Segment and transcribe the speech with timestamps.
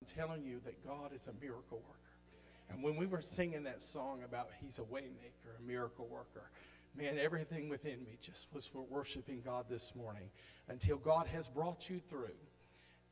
[0.00, 2.00] I'm telling you that God is a miracle worker.
[2.68, 6.50] And when we were singing that song about He's a waymaker, a miracle worker,
[6.96, 10.28] man, everything within me just was worshiping God this morning
[10.68, 12.36] until God has brought you through,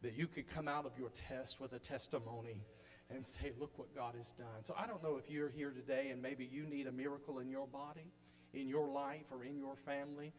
[0.03, 2.62] that you could come out of your test with a testimony
[3.09, 4.62] and say, Look what God has done.
[4.62, 7.48] So I don't know if you're here today and maybe you need a miracle in
[7.48, 8.12] your body,
[8.53, 10.32] in your life, or in your family.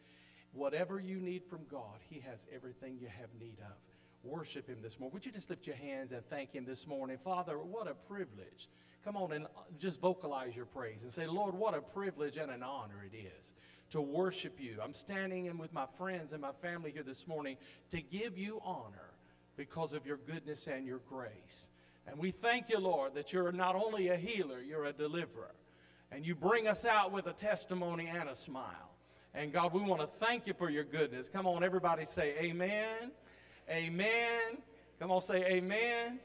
[0.52, 3.95] Whatever you need from God, He has everything you have need of.
[4.26, 5.14] Worship Him this morning.
[5.14, 7.18] Would you just lift your hands and thank Him this morning?
[7.22, 8.68] Father, what a privilege.
[9.04, 12.50] Come on and uh, just vocalize your praise and say, Lord, what a privilege and
[12.50, 13.54] an honor it is
[13.90, 14.78] to worship you.
[14.82, 17.56] I'm standing in with my friends and my family here this morning
[17.92, 19.14] to give you honor
[19.56, 21.70] because of your goodness and your grace.
[22.08, 25.54] And we thank you, Lord, that you're not only a healer, you're a deliverer.
[26.12, 28.90] And you bring us out with a testimony and a smile.
[29.34, 31.28] And God, we want to thank you for your goodness.
[31.28, 33.10] Come on, everybody say amen.
[33.68, 34.58] Amen.
[35.00, 36.20] Come on, say amen.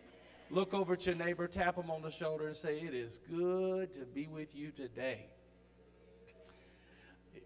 [0.52, 3.94] Look over at your neighbor, tap him on the shoulder, and say, It is good
[3.94, 5.25] to be with you today.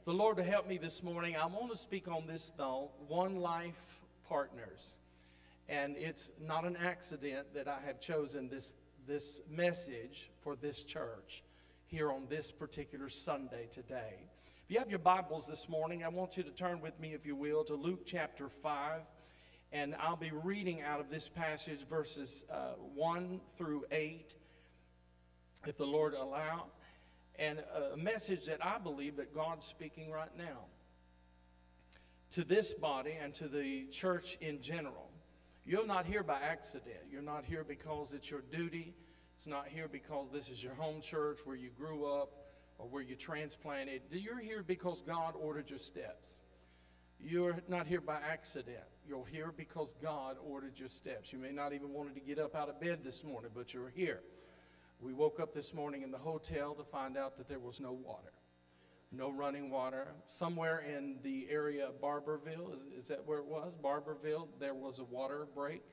[0.03, 3.37] The Lord to help me this morning, I want to speak on this, though one
[3.37, 4.97] life partners.
[5.69, 8.73] And it's not an accident that I have chosen this,
[9.07, 11.43] this message for this church
[11.85, 14.15] here on this particular Sunday today.
[14.65, 17.25] If you have your Bibles this morning, I want you to turn with me, if
[17.25, 19.01] you will, to Luke chapter 5.
[19.71, 24.33] And I'll be reading out of this passage verses uh, 1 through 8,
[25.65, 26.65] if the Lord allow.
[27.37, 27.59] And
[27.93, 30.65] a message that I believe that God's speaking right now
[32.31, 35.09] to this body and to the church in general.
[35.65, 36.99] You're not here by accident.
[37.09, 38.93] You're not here because it's your duty.
[39.35, 42.33] It's not here because this is your home church where you grew up
[42.77, 44.01] or where you transplanted.
[44.11, 46.39] You're here because God ordered your steps.
[47.19, 48.83] You're not here by accident.
[49.07, 51.31] You're here because God ordered your steps.
[51.31, 53.89] You may not even wanted to get up out of bed this morning, but you're
[53.89, 54.21] here.
[54.99, 57.91] We woke up this morning in the hotel to find out that there was no
[57.91, 58.33] water,
[59.11, 60.13] no running water.
[60.27, 63.75] Somewhere in the area of Barbourville, is, is that where it was?
[63.75, 65.83] Barbourville, there was a water break.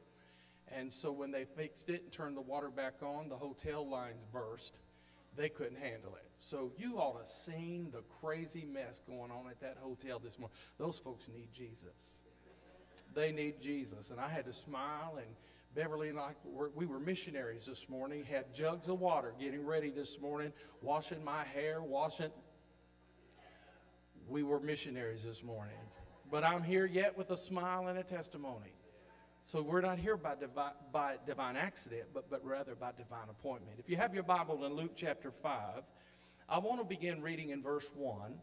[0.68, 4.22] And so when they fixed it and turned the water back on, the hotel lines
[4.32, 4.78] burst
[5.36, 6.28] they couldn't handle it.
[6.38, 10.56] So you ought to seen the crazy mess going on at that hotel this morning.
[10.78, 12.20] Those folks need Jesus.
[13.14, 14.10] They need Jesus.
[14.10, 15.26] And I had to smile and
[15.74, 16.32] Beverly and I,
[16.74, 21.44] we were missionaries this morning, had jugs of water getting ready this morning, washing my
[21.44, 22.30] hair, washing.
[24.28, 25.74] We were missionaries this morning.
[26.30, 28.74] But I'm here yet with a smile and a testimony.
[29.44, 33.78] So we're not here by, divine, by divine accident, but, but rather by divine appointment.
[33.78, 35.82] If you have your Bible in Luke chapter 5,
[36.48, 38.34] I want to begin reading in verse 1.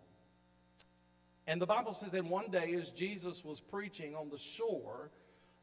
[1.47, 5.09] And the Bible says, And one day as Jesus was preaching on the shore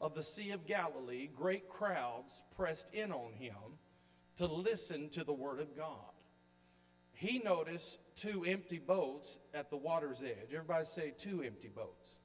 [0.01, 3.55] of the Sea of Galilee, great crowds pressed in on him
[4.37, 6.13] to listen to the word of God.
[7.13, 10.53] He noticed two empty boats at the water's edge.
[10.53, 12.19] Everybody say, two empty boats.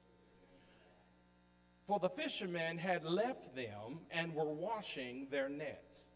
[1.92, 6.06] For the fishermen had left them and were washing their nets.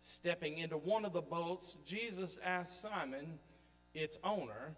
[0.00, 3.38] Stepping into one of the boats, Jesus asked Simon,
[3.94, 4.74] its owner,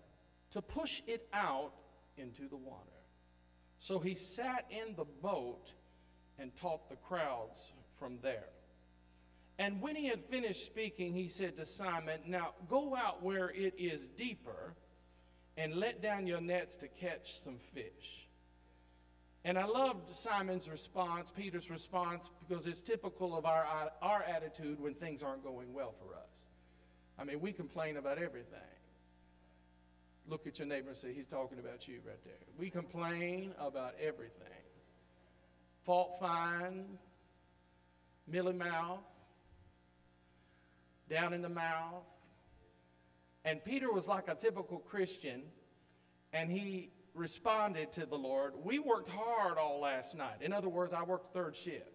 [0.50, 1.72] to push it out
[2.18, 3.00] into the water.
[3.78, 5.72] So he sat in the boat
[6.38, 8.50] and taught the crowds from there.
[9.58, 13.72] And when he had finished speaking, he said to Simon, Now go out where it
[13.78, 14.74] is deeper
[15.56, 18.25] and let down your nets to catch some fish.
[19.46, 23.64] And I loved Simon's response, Peter's response, because it's typical of our,
[24.02, 26.48] our attitude when things aren't going well for us.
[27.16, 28.58] I mean, we complain about everything.
[30.28, 32.34] Look at your neighbor and say, He's talking about you right there.
[32.58, 34.64] We complain about everything.
[35.84, 36.98] Fault find,
[38.26, 38.98] milly mouth,
[41.08, 42.02] down in the mouth.
[43.44, 45.42] And Peter was like a typical Christian,
[46.32, 50.42] and he responded to the Lord, We worked hard all last night.
[50.42, 51.90] In other words, I worked third shift.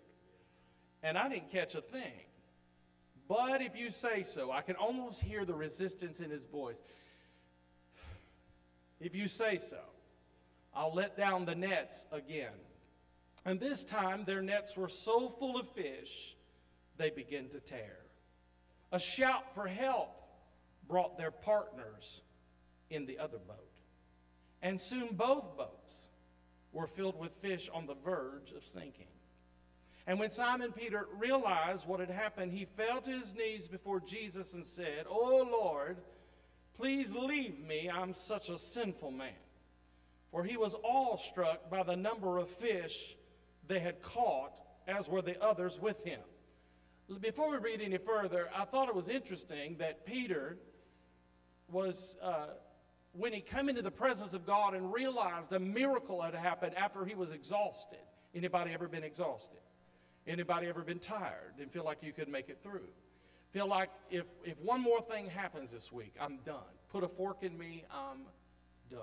[1.03, 2.25] And I didn't catch a thing.
[3.27, 6.81] But if you say so, I can almost hear the resistance in his voice.
[8.99, 9.79] If you say so,
[10.73, 12.53] I'll let down the nets again.
[13.45, 16.35] And this time their nets were so full of fish,
[16.97, 17.97] they began to tear.
[18.91, 20.09] A shout for help
[20.87, 22.21] brought their partners
[22.89, 23.70] in the other boat.
[24.61, 26.07] And soon both boats
[26.71, 29.07] were filled with fish on the verge of sinking.
[30.07, 34.53] And when Simon Peter realized what had happened, he fell to his knees before Jesus
[34.53, 35.97] and said, Oh Lord,
[36.75, 37.89] please leave me.
[37.89, 39.33] I'm such a sinful man.
[40.31, 43.15] For he was awestruck by the number of fish
[43.67, 46.19] they had caught, as were the others with him.
[47.19, 50.57] before we read any further, I thought it was interesting that Peter
[51.69, 52.47] was, uh,
[53.13, 57.05] when he came into the presence of God and realized a miracle had happened after
[57.05, 57.99] he was exhausted.
[58.33, 59.59] Anybody ever been exhausted?
[60.25, 62.87] Anybody ever been tired and feel like you could make it through?
[63.51, 66.59] Feel like if, if one more thing happens this week, I'm done.
[66.89, 68.19] Put a fork in me, I'm
[68.89, 69.01] done.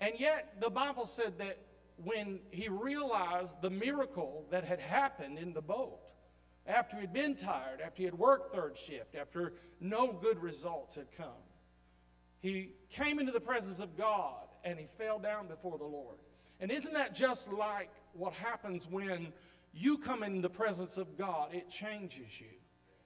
[0.00, 1.58] And yet, the Bible said that
[2.02, 5.98] when he realized the miracle that had happened in the boat,
[6.66, 11.12] after he'd been tired, after he had worked third shift, after no good results had
[11.14, 11.26] come,
[12.40, 16.16] he came into the presence of God and he fell down before the Lord.
[16.60, 19.32] And isn't that just like what happens when
[19.72, 21.54] you come in the presence of God?
[21.54, 22.46] It changes you,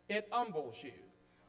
[0.09, 0.93] it humbles you.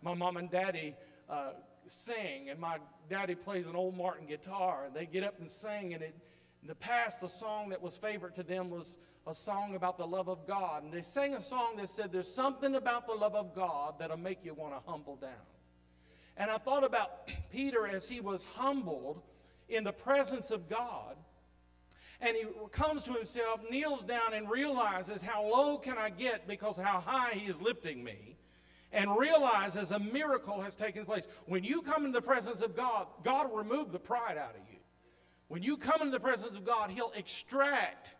[0.02, 0.96] My mom and daddy
[1.30, 1.52] uh,
[1.88, 2.78] sing, and my
[3.10, 5.94] daddy plays an old Martin guitar, and they get up and sing.
[5.94, 6.16] And it,
[6.62, 10.06] in the past, the song that was favorite to them was a song about the
[10.06, 10.84] love of God.
[10.84, 14.18] And they sang a song that said, There's something about the love of God that'll
[14.18, 15.32] make you want to humble down.
[16.38, 19.22] And I thought about Peter as he was humbled
[19.70, 21.16] in the presence of God.
[22.22, 26.78] And he comes to himself, kneels down, and realizes how low can I get because
[26.78, 28.38] how high he is lifting me.
[28.92, 31.28] And realizes a miracle has taken place.
[31.48, 34.62] When you come into the presence of God, God will remove the pride out of
[34.72, 34.80] you.
[35.50, 38.16] When you come into the presence of God, He'll extract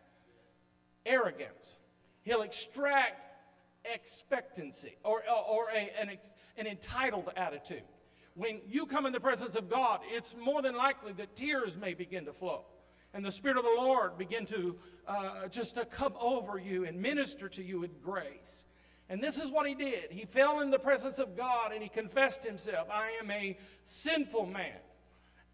[1.06, 1.78] arrogance.
[2.24, 3.22] He'll extract
[3.94, 6.10] expectancy or, or a, an,
[6.58, 7.82] an entitled attitude
[8.36, 11.94] when you come in the presence of God, it's more than likely that tears may
[11.94, 12.64] begin to flow.
[13.14, 14.76] And the Spirit of the Lord begin to
[15.08, 18.66] uh, just to come over you and minister to you with grace.
[19.08, 20.10] And this is what he did.
[20.10, 24.46] He fell in the presence of God and he confessed himself, I am a sinful
[24.46, 24.76] man.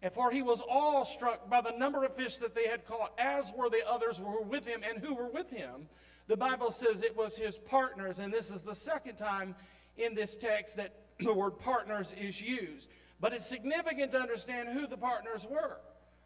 [0.01, 3.53] And for he was awestruck by the number of fish that they had caught, as
[3.55, 5.87] were the others who were with him and who were with him.
[6.27, 9.55] The Bible says it was his partners, and this is the second time
[9.95, 12.89] in this text that the word partners is used.
[13.19, 15.77] But it's significant to understand who the partners were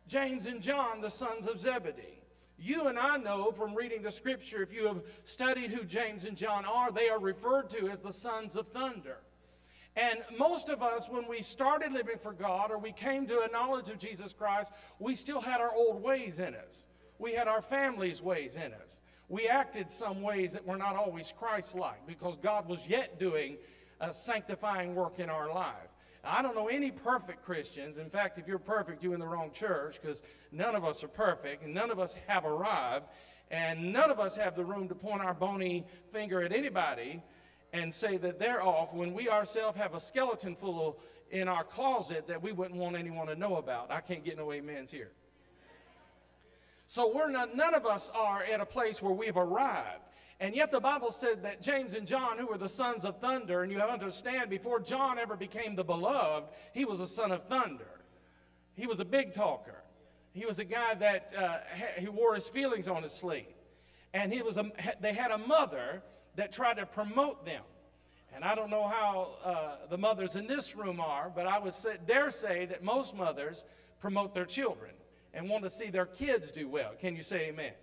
[0.08, 2.24] James and John, the sons of Zebedee.
[2.58, 6.36] You and I know from reading the scripture, if you have studied who James and
[6.36, 9.18] John are, they are referred to as the sons of thunder.
[9.96, 13.52] And most of us, when we started living for God or we came to a
[13.52, 16.88] knowledge of Jesus Christ, we still had our old ways in us.
[17.20, 19.02] We had our family's ways in us.
[19.30, 23.58] We acted some ways that were not always Christ like because God was yet doing
[24.00, 25.90] a sanctifying work in our life.
[26.24, 27.98] I don't know any perfect Christians.
[27.98, 31.08] In fact, if you're perfect, you're in the wrong church because none of us are
[31.08, 33.06] perfect and none of us have arrived.
[33.50, 37.24] And none of us have the room to point our bony finger at anybody
[37.72, 41.00] and say that they're off when we ourselves have a skeleton full
[41.32, 43.92] in our closet that we wouldn't want anyone to know about.
[43.92, 45.12] I can't get no amens here.
[46.88, 50.07] So we're not, none of us are at a place where we've arrived.
[50.40, 53.64] And yet the Bible said that James and John, who were the sons of thunder,
[53.64, 57.32] and you have to understand, before John ever became the beloved, he was a son
[57.32, 57.90] of thunder.
[58.76, 59.84] He was a big talker.
[60.34, 61.58] He was a guy that uh,
[61.98, 63.46] he wore his feelings on his sleeve.
[64.14, 66.04] And he was a, they had a mother
[66.36, 67.64] that tried to promote them.
[68.36, 71.74] And I don't know how uh, the mothers in this room are, but I would
[71.74, 73.66] say, dare say that most mothers
[74.00, 74.92] promote their children
[75.34, 76.92] and want to see their kids do well.
[77.00, 77.74] Can you say amen?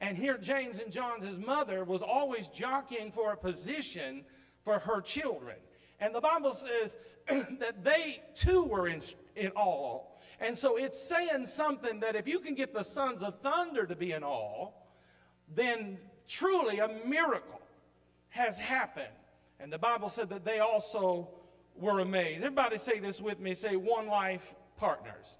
[0.00, 4.24] And here, James and John's mother was always jockeying for a position
[4.64, 5.56] for her children.
[6.00, 6.96] And the Bible says
[7.58, 9.02] that they too were in,
[9.34, 10.02] in awe.
[10.40, 13.96] And so it's saying something that if you can get the sons of thunder to
[13.96, 14.70] be in awe,
[15.54, 17.60] then truly a miracle
[18.28, 19.06] has happened.
[19.58, 21.28] And the Bible said that they also
[21.74, 22.44] were amazed.
[22.44, 25.36] Everybody say this with me say, one life partners.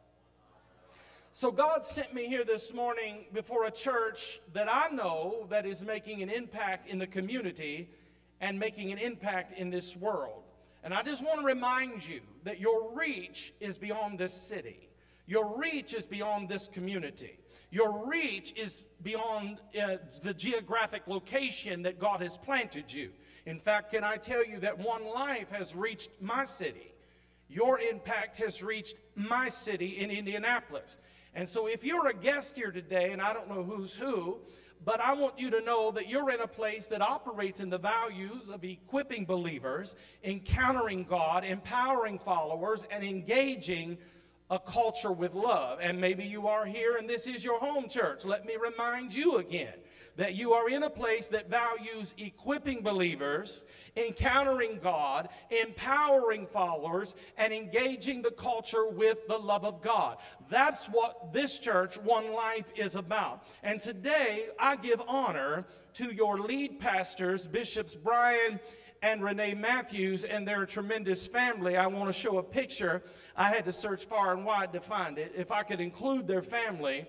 [1.38, 5.84] So God sent me here this morning before a church that I know that is
[5.84, 7.88] making an impact in the community
[8.40, 10.42] and making an impact in this world.
[10.82, 14.88] And I just want to remind you that your reach is beyond this city.
[15.28, 17.38] Your reach is beyond this community.
[17.70, 23.10] Your reach is beyond uh, the geographic location that God has planted you.
[23.46, 26.92] In fact, can I tell you that one life has reached my city?
[27.48, 30.98] Your impact has reached my city in Indianapolis.
[31.34, 34.38] And so, if you're a guest here today, and I don't know who's who,
[34.84, 37.78] but I want you to know that you're in a place that operates in the
[37.78, 43.98] values of equipping believers, encountering God, empowering followers, and engaging
[44.50, 45.78] a culture with love.
[45.82, 48.24] And maybe you are here and this is your home church.
[48.24, 49.74] Let me remind you again
[50.18, 53.64] that you are in a place that values equipping believers,
[53.96, 60.18] encountering God, empowering followers, and engaging the culture with the love of God.
[60.50, 63.46] That's what this church, One Life, is about.
[63.62, 68.58] And today, I give honor to your lead pastors, Bishops Brian
[69.02, 71.76] and Renee Matthews and their tremendous family.
[71.76, 73.04] I want to show a picture.
[73.36, 75.32] I had to search far and wide to find it.
[75.36, 77.06] If I could include their family,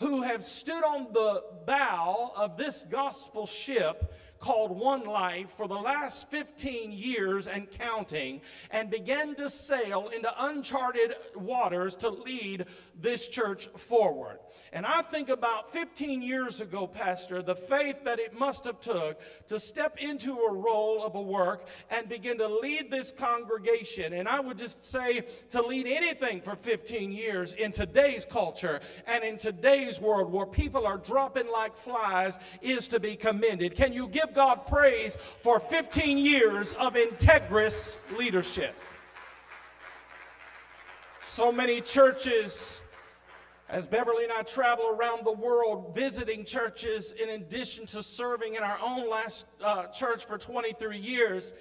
[0.00, 5.74] who have stood on the bow of this gospel ship called One Life for the
[5.74, 8.40] last 15 years and counting,
[8.70, 12.64] and began to sail into uncharted waters to lead
[12.98, 14.38] this church forward.
[14.72, 19.20] And I think about 15 years ago, Pastor, the faith that it must have took
[19.48, 24.12] to step into a role of a work and begin to lead this congregation.
[24.12, 29.24] And I would just say to lead anything for 15 years in today's culture and
[29.24, 33.74] in today's world where people are dropping like flies is to be commended.
[33.74, 38.76] Can you give God praise for 15 years of integrous leadership?
[41.20, 42.82] So many churches
[43.70, 48.62] as Beverly and I travel around the world visiting churches, in addition to serving in
[48.62, 51.54] our own last uh, church for 23 years,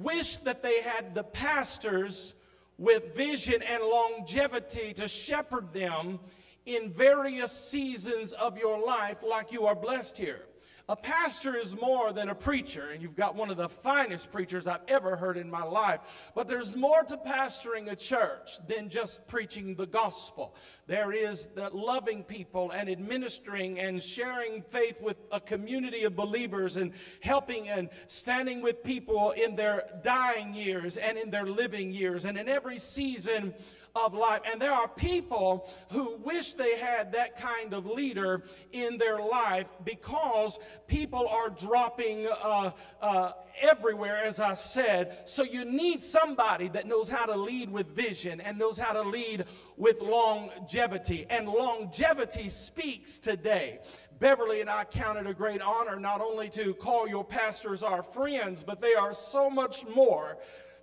[0.00, 2.34] wish that they had the pastors
[2.78, 6.20] with vision and longevity to shepherd them
[6.66, 10.42] in various seasons of your life, like you are blessed here.
[10.90, 14.66] A pastor is more than a preacher, and you've got one of the finest preachers
[14.66, 16.00] I've ever heard in my life.
[16.34, 20.56] But there's more to pastoring a church than just preaching the gospel.
[20.90, 26.74] There is the loving people and administering and sharing faith with a community of believers
[26.74, 32.24] and helping and standing with people in their dying years and in their living years
[32.24, 33.54] and in every season
[33.94, 34.40] of life.
[34.50, 38.42] And there are people who wish they had that kind of leader
[38.72, 45.28] in their life because people are dropping uh, uh, everywhere, as I said.
[45.28, 49.02] So you need somebody that knows how to lead with vision and knows how to
[49.02, 49.44] lead
[49.76, 51.26] with longevity.
[51.30, 53.80] And longevity speaks today.
[54.18, 58.02] Beverly and I count it a great honor not only to call your pastors our
[58.02, 60.36] friends, but they are so much more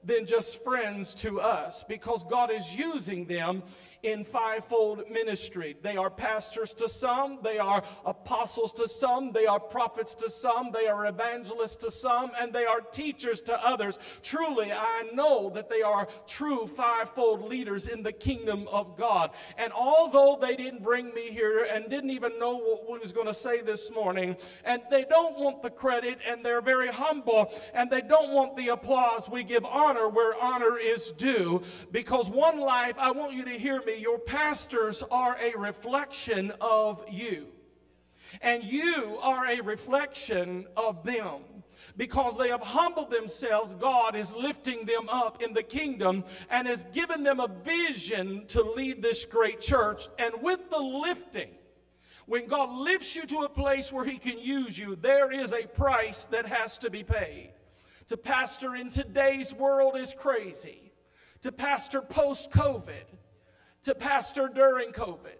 [0.03, 3.63] than just friends to us because God is using them
[4.03, 5.75] in fivefold ministry.
[5.81, 10.71] They are pastors to some, they are apostles to some, they are prophets to some,
[10.71, 13.97] they are evangelists to some, and they are teachers to others.
[14.21, 19.31] Truly, I know that they are true fivefold leaders in the kingdom of God.
[19.57, 23.27] And although they didn't bring me here and didn't even know what we was going
[23.27, 27.89] to say this morning, and they don't want the credit, and they're very humble, and
[27.89, 31.63] they don't want the applause, we give honor where honor is due.
[31.91, 37.03] Because one life, I want you to hear me, your pastors are a reflection of
[37.09, 37.47] you.
[38.41, 41.41] And you are a reflection of them.
[41.95, 46.83] Because they have humbled themselves, God is lifting them up in the kingdom and has
[46.85, 50.07] given them a vision to lead this great church.
[50.19, 51.49] And with the lifting,
[52.25, 55.65] when God lifts you to a place where He can use you, there is a
[55.65, 57.51] price that has to be paid.
[58.07, 60.91] To pastor in today's world is crazy.
[61.41, 63.16] To pastor post COVID
[63.83, 65.37] to pastor during COVID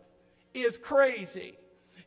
[0.54, 1.58] is crazy.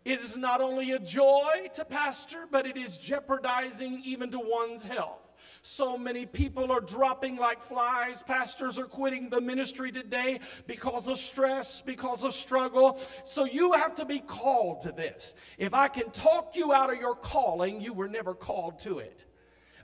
[0.05, 4.83] It is not only a joy to pastor, but it is jeopardizing even to one's
[4.83, 5.31] health.
[5.63, 8.23] So many people are dropping like flies.
[8.23, 12.99] Pastors are quitting the ministry today because of stress, because of struggle.
[13.25, 15.35] So you have to be called to this.
[15.59, 19.27] If I can talk you out of your calling, you were never called to it.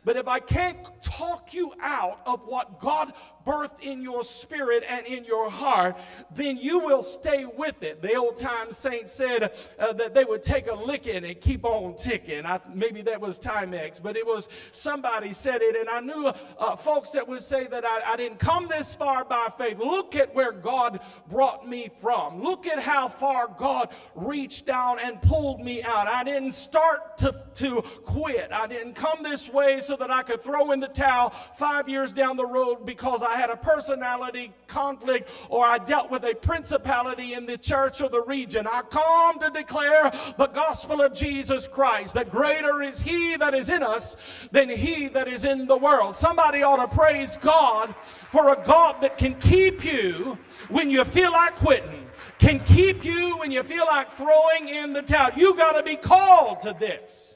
[0.03, 3.12] But if I can't talk you out of what God
[3.47, 5.97] birthed in your spirit and in your heart,
[6.35, 8.03] then you will stay with it.
[8.03, 11.95] The old time saints said uh, that they would take a licking and keep on
[11.97, 12.45] ticking.
[12.45, 16.76] I, maybe that was Timex, but it was somebody said it, and I knew uh,
[16.76, 19.79] folks that would say that I, I didn't come this far by faith.
[19.79, 22.43] Look at where God brought me from.
[22.43, 26.09] Look at how far God reached down and pulled me out.
[26.09, 28.50] I didn't start to, to quit.
[28.53, 32.12] I didn't come this way so that I could throw in the towel five years
[32.12, 37.35] down the road because I had a personality conflict or I dealt with a principality
[37.35, 38.66] in the church or the region.
[38.66, 43.71] I come to declare the gospel of Jesus Christ that greater is He that is
[43.71, 44.16] in us
[44.50, 46.14] than He that is in the world.
[46.14, 47.95] Somebody ought to praise God
[48.31, 50.38] for a God that can keep you
[50.69, 52.07] when you feel like quitting,
[52.38, 55.31] can keep you when you feel like throwing in the towel.
[55.37, 57.36] You got to be called to this.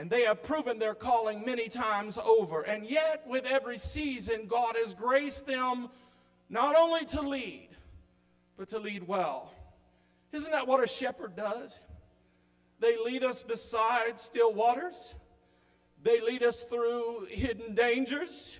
[0.00, 2.62] And they have proven their calling many times over.
[2.62, 5.90] And yet, with every season, God has graced them
[6.48, 7.68] not only to lead,
[8.56, 9.52] but to lead well.
[10.32, 11.82] Isn't that what a shepherd does?
[12.78, 15.14] They lead us beside still waters.
[16.02, 18.58] They lead us through hidden dangers.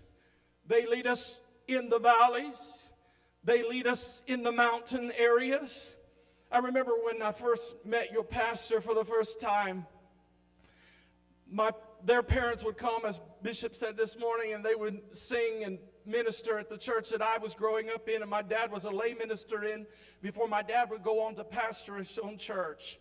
[0.66, 2.90] They lead us in the valleys.
[3.44, 5.96] They lead us in the mountain areas.
[6.52, 9.86] I remember when I first met your pastor for the first time,
[11.50, 11.70] my,
[12.04, 16.58] their parents would come, as Bishop said this morning, and they would sing and minister
[16.58, 19.14] at the church that I was growing up in, and my dad was a lay
[19.14, 19.86] minister in
[20.22, 22.98] before my dad would go on to pastor his own church.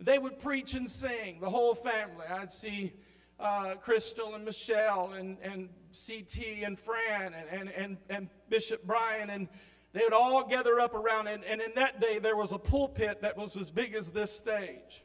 [0.00, 2.26] They would preach and sing, the whole family.
[2.28, 2.92] I'd see
[3.40, 9.30] uh, Crystal and Michelle and, and CT and Fran and, and, and, and Bishop Brian,
[9.30, 9.48] and
[9.92, 11.28] they would all gather up around.
[11.28, 14.32] And, and in that day, there was a pulpit that was as big as this
[14.32, 15.02] stage.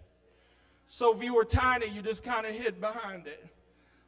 [0.86, 3.46] So if you were tiny, you just kind of hid behind it.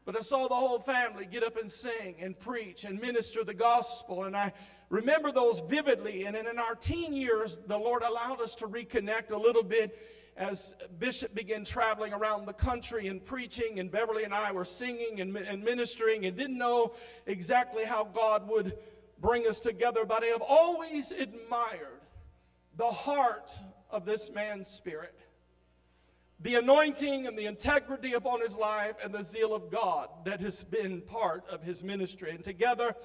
[0.05, 3.53] But I saw the whole family get up and sing and preach and minister the
[3.53, 4.25] gospel.
[4.25, 4.53] And I
[4.89, 6.25] remember those vividly.
[6.25, 9.98] And in our teen years, the Lord allowed us to reconnect a little bit
[10.38, 15.22] as Bishop began traveling around the country and preaching, and Beverly and I were singing
[15.22, 16.94] and, and ministering and didn't know
[17.25, 18.77] exactly how God would
[19.20, 22.01] bring us together, but I have always admired
[22.75, 23.51] the heart
[23.89, 25.17] of this man's spirit,
[26.42, 30.63] the anointing and the integrity upon his life, and the zeal of God that has
[30.63, 32.32] been part of his ministry.
[32.32, 32.96] And together,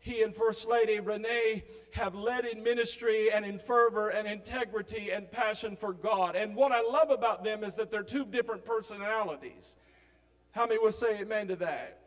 [0.00, 5.30] he and First Lady Renee have led in ministry and in fervor and integrity and
[5.30, 6.36] passion for God.
[6.36, 9.76] And what I love about them is that they're two different personalities.
[10.50, 12.00] How many will say amen to that?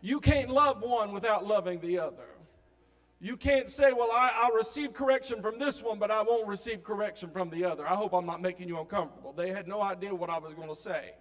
[0.00, 2.26] You can't love one without loving the other.
[3.18, 6.84] You can't say, well, I, will receive correction from this one, but I won't receive
[6.84, 7.88] correction from the other.
[7.88, 9.32] I hope I'm not making you uncomfortable.
[9.32, 11.14] They had no idea what I was going to say.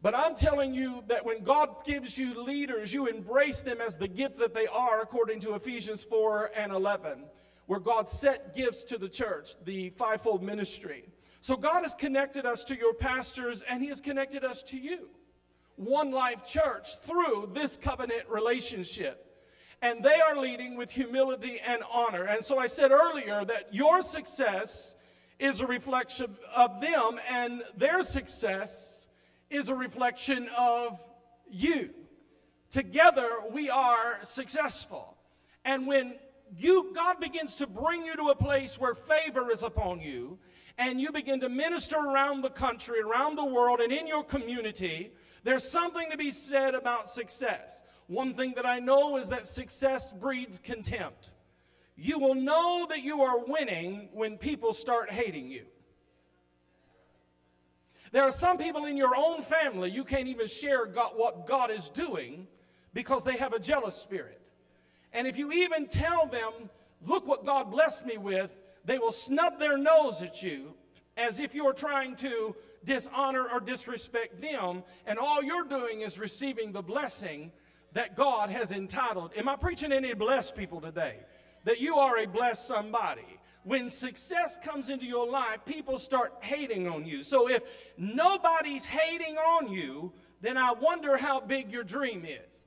[0.00, 4.08] But I'm telling you that when God gives you leaders, you embrace them as the
[4.08, 7.24] gift that they are, according to Ephesians 4 and 11,
[7.66, 11.08] where God set gifts to the church, the fivefold ministry.
[11.40, 15.10] So God has connected us to your pastors, and He has connected us to you,
[15.76, 19.29] One Life Church, through this covenant relationship.
[19.82, 22.24] And they are leading with humility and honor.
[22.24, 24.94] And so I said earlier that your success
[25.38, 29.08] is a reflection of them, and their success
[29.48, 31.00] is a reflection of
[31.50, 31.90] you.
[32.68, 35.16] Together, we are successful.
[35.64, 36.14] And when
[36.56, 40.38] you, God begins to bring you to a place where favor is upon you,
[40.76, 45.10] and you begin to minister around the country, around the world, and in your community,
[45.42, 47.82] there's something to be said about success.
[48.10, 51.30] One thing that I know is that success breeds contempt.
[51.94, 55.62] You will know that you are winning when people start hating you.
[58.10, 61.70] There are some people in your own family you can't even share God, what God
[61.70, 62.48] is doing
[62.94, 64.40] because they have a jealous spirit.
[65.12, 66.52] And if you even tell them,
[67.06, 68.50] look what God blessed me with,
[68.84, 70.74] they will snub their nose at you
[71.16, 76.72] as if you're trying to dishonor or disrespect them, and all you're doing is receiving
[76.72, 77.52] the blessing
[77.92, 79.32] that God has entitled.
[79.36, 81.16] Am I preaching any blessed people today?
[81.64, 86.88] That you are a blessed somebody when success comes into your life, people start hating
[86.88, 87.22] on you.
[87.22, 87.62] So if
[87.98, 92.62] nobody's hating on you, then I wonder how big your dream is.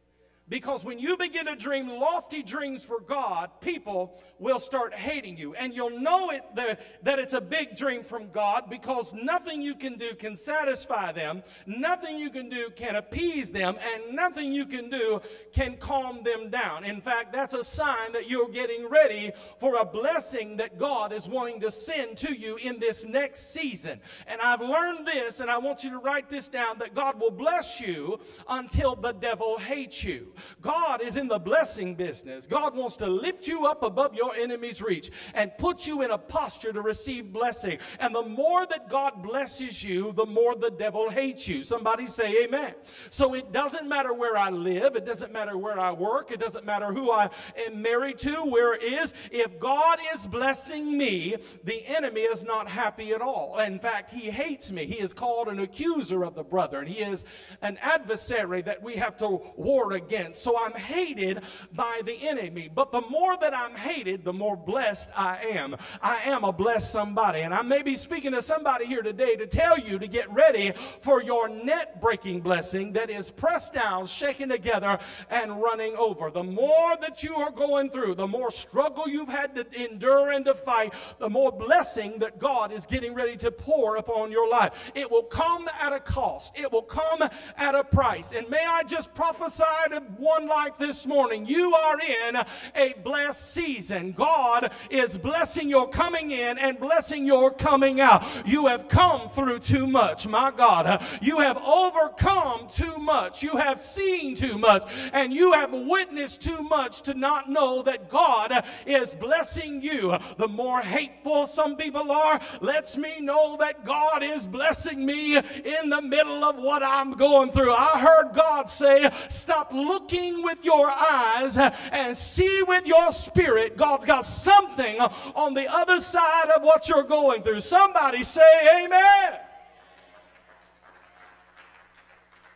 [0.53, 5.55] Because when you begin to dream lofty dreams for God, people will start hating you.
[5.55, 9.73] And you'll know it the, that it's a big dream from God because nothing you
[9.73, 14.67] can do can satisfy them, nothing you can do can appease them, and nothing you
[14.67, 15.21] can do
[15.53, 16.83] can calm them down.
[16.83, 21.27] In fact, that's a sign that you're getting ready for a blessing that God is
[21.27, 23.99] wanting to send to you in this next season.
[24.27, 27.31] And I've learned this, and I want you to write this down that God will
[27.31, 30.31] bless you until the devil hates you.
[30.61, 32.45] God is in the blessing business.
[32.45, 36.17] God wants to lift you up above your enemy's reach and put you in a
[36.17, 37.79] posture to receive blessing.
[37.99, 41.63] And the more that God blesses you, the more the devil hates you.
[41.63, 42.73] Somebody say amen.
[43.09, 46.65] So it doesn't matter where I live, it doesn't matter where I work, it doesn't
[46.65, 47.29] matter who I
[47.67, 49.13] am married to, where it is.
[49.31, 53.59] If God is blessing me, the enemy is not happy at all.
[53.59, 54.85] In fact, he hates me.
[54.85, 57.23] He is called an accuser of the brethren, he is
[57.61, 61.41] an adversary that we have to war against so I'm hated
[61.73, 62.69] by the enemy.
[62.73, 65.75] But the more that I'm hated, the more blessed I am.
[66.01, 67.41] I am a blessed somebody.
[67.41, 70.73] And I may be speaking to somebody here today to tell you to get ready
[71.01, 76.29] for your net breaking blessing that is pressed down, shaken together, and running over.
[76.29, 80.45] The more that you are going through, the more struggle you've had to endure and
[80.45, 84.91] to fight, the more blessing that God is getting ready to pour upon your life.
[84.95, 88.31] It will come at a cost, it will come at a price.
[88.31, 92.37] And may I just prophesy to one life this morning, you are in
[92.75, 94.11] a blessed season.
[94.11, 98.23] God is blessing your coming in and blessing your coming out.
[98.45, 101.03] You have come through too much, my God.
[101.21, 103.43] You have overcome too much.
[103.43, 104.83] You have seen too much.
[105.13, 110.17] And you have witnessed too much to not know that God is blessing you.
[110.37, 115.89] The more hateful some people are, lets me know that God is blessing me in
[115.89, 117.73] the middle of what I'm going through.
[117.73, 121.57] I heard God say, Stop looking with your eyes
[121.91, 123.77] and see with your spirit.
[123.77, 127.61] God's got something on the other side of what you're going through.
[127.61, 129.39] Somebody say, Amen.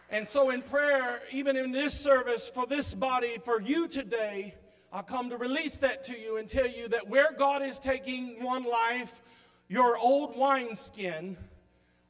[0.09, 4.55] And so, in prayer, even in this service, for this body, for you today,
[4.91, 8.41] I come to release that to you and tell you that where God is taking
[8.41, 9.21] one life,
[9.67, 11.35] your old wineskin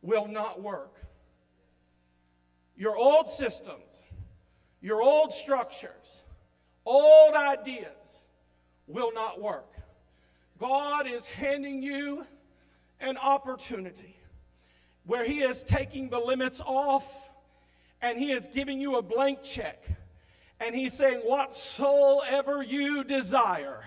[0.04, 1.02] will not work.
[2.76, 4.06] Your old systems,
[4.82, 6.24] your old structures,
[6.86, 8.28] old ideas
[8.88, 9.74] will not work.
[10.60, 12.26] God is handing you
[13.00, 14.16] an opportunity
[15.06, 17.32] where He is taking the limits off
[18.02, 19.84] and He is giving you a blank check.
[20.60, 23.84] And He's saying, Whatsoever you desire,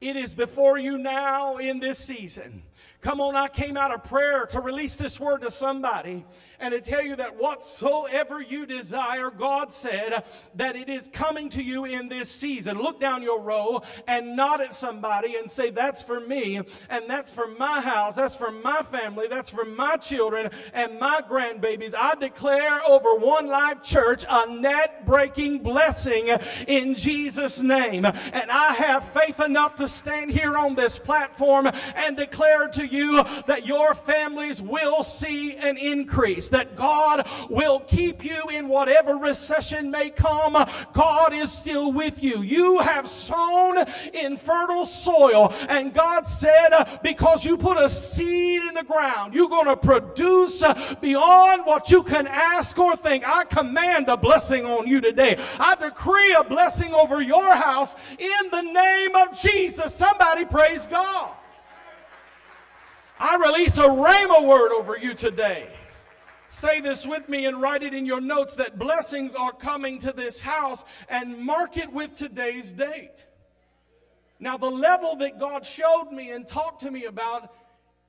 [0.00, 2.62] it is before you now in this season.
[3.00, 6.24] Come on, I came out of prayer to release this word to somebody
[6.60, 11.62] and to tell you that whatsoever you desire, God said that it is coming to
[11.62, 12.78] you in this season.
[12.78, 16.56] Look down your row and nod at somebody and say, That's for me,
[16.88, 21.22] and that's for my house, that's for my family, that's for my children and my
[21.28, 21.94] grandbabies.
[21.94, 26.28] I declare over One Life Church a net breaking blessing
[26.68, 28.04] in Jesus' name.
[28.04, 33.22] And I have faith enough to stand here on this platform and declare to you
[33.46, 39.90] that your families will see an increase, that God will keep you in whatever recession
[39.90, 40.52] may come.
[40.92, 42.42] God is still with you.
[42.42, 43.78] You have sown
[44.12, 49.48] in fertile soil, and God said, because you put a seed in the ground, you're
[49.48, 50.62] going to produce
[51.00, 53.26] beyond what you can ask or think.
[53.26, 55.38] I command a blessing on you today.
[55.58, 59.94] I decree a blessing over your house in the name of Jesus.
[59.94, 61.30] Somebody praise God.
[63.18, 65.68] I release a rhema word over you today.
[66.50, 70.12] Say this with me and write it in your notes that blessings are coming to
[70.12, 73.24] this house and mark it with today's date.
[74.40, 77.54] Now, the level that God showed me and talked to me about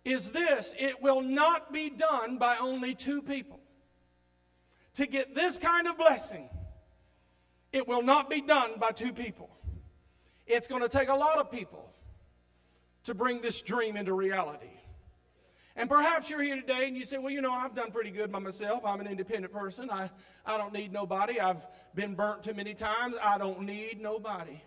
[0.04, 3.60] is this it will not be done by only two people.
[4.96, 6.50] To get this kind of blessing,
[7.72, 9.52] it will not be done by two people.
[10.48, 11.94] It's going to take a lot of people
[13.04, 14.81] to bring this dream into reality.
[15.82, 18.32] And perhaps you're here today and you say, well, you know, I've done pretty good
[18.32, 18.86] by myself.
[18.86, 19.90] I'm an independent person.
[19.90, 20.12] I,
[20.46, 21.40] I don't need nobody.
[21.40, 21.66] I've
[21.96, 23.16] been burnt too many times.
[23.20, 24.62] I don't need nobody.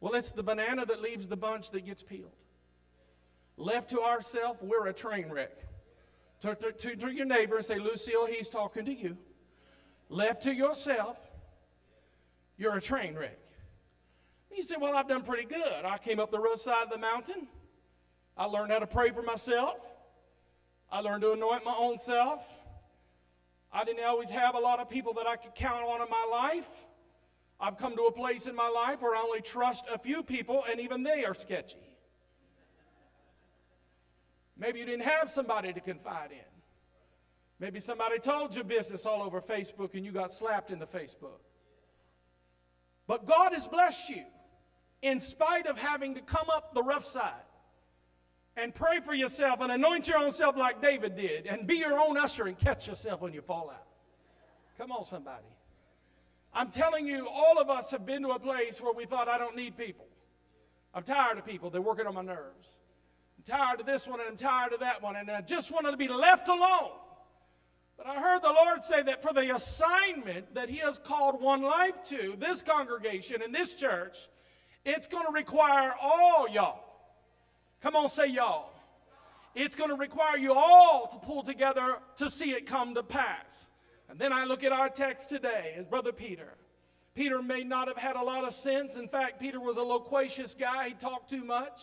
[0.00, 2.32] Well, it's the banana that leaves the bunch that gets peeled.
[3.58, 5.52] Left to ourselves, we're a train wreck.
[6.40, 9.18] To, to, to, to your neighbor and say, Lucille, he's talking to you.
[10.08, 11.18] Left to yourself,
[12.56, 13.38] you're a train wreck.
[14.50, 15.84] You say, well, I've done pretty good.
[15.84, 17.46] I came up the rough side of the mountain.
[18.36, 19.78] I learned how to pray for myself.
[20.90, 22.46] I learned to anoint my own self.
[23.72, 26.28] I didn't always have a lot of people that I could count on in my
[26.30, 26.68] life.
[27.60, 30.64] I've come to a place in my life where I only trust a few people,
[30.70, 31.78] and even they are sketchy.
[34.56, 36.38] Maybe you didn't have somebody to confide in.
[37.58, 41.40] Maybe somebody told your business all over Facebook and you got slapped in the Facebook.
[43.06, 44.24] But God has blessed you
[45.02, 47.32] in spite of having to come up the rough side
[48.56, 51.98] and pray for yourself and anoint your own self like David did and be your
[51.98, 53.86] own usher and catch yourself when you fall out.
[54.78, 55.44] Come on, somebody.
[56.52, 59.38] I'm telling you, all of us have been to a place where we thought, I
[59.38, 60.06] don't need people.
[60.94, 61.70] I'm tired of people.
[61.70, 62.76] They're working on my nerves.
[63.36, 65.90] I'm tired of this one and I'm tired of that one, and I just wanted
[65.90, 66.92] to be left alone.
[67.96, 71.62] But I heard the Lord say that for the assignment that He has called one
[71.62, 74.16] life to, this congregation and this church,
[74.84, 76.83] it's going to require all y'all
[77.84, 78.70] Come on, say y'all.
[79.54, 83.68] It's going to require you all to pull together to see it come to pass.
[84.08, 86.54] And then I look at our text today as Brother Peter.
[87.14, 88.96] Peter may not have had a lot of sense.
[88.96, 90.88] In fact, Peter was a loquacious guy.
[90.88, 91.82] He talked too much.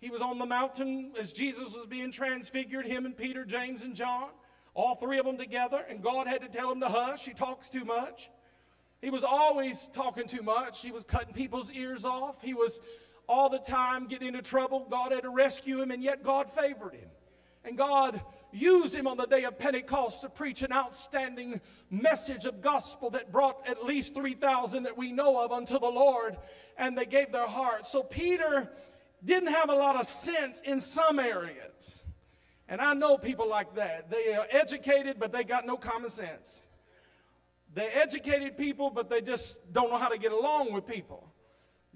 [0.00, 3.94] He was on the mountain as Jesus was being transfigured, him and Peter, James, and
[3.94, 4.30] John,
[4.74, 7.24] all three of them together, and God had to tell him to hush.
[7.24, 8.28] He talks too much.
[9.00, 10.82] He was always talking too much.
[10.82, 12.42] He was cutting people's ears off.
[12.42, 12.80] He was
[13.32, 14.86] all the time getting into trouble.
[14.90, 17.08] God had to rescue him, and yet God favored him.
[17.64, 18.20] And God
[18.52, 23.32] used him on the day of Pentecost to preach an outstanding message of gospel that
[23.32, 26.36] brought at least 3,000 that we know of unto the Lord,
[26.76, 27.90] and they gave their hearts.
[27.90, 28.70] So Peter
[29.24, 32.02] didn't have a lot of sense in some areas.
[32.68, 34.10] And I know people like that.
[34.10, 36.60] They are educated, but they got no common sense.
[37.74, 41.32] They're educated people, but they just don't know how to get along with people.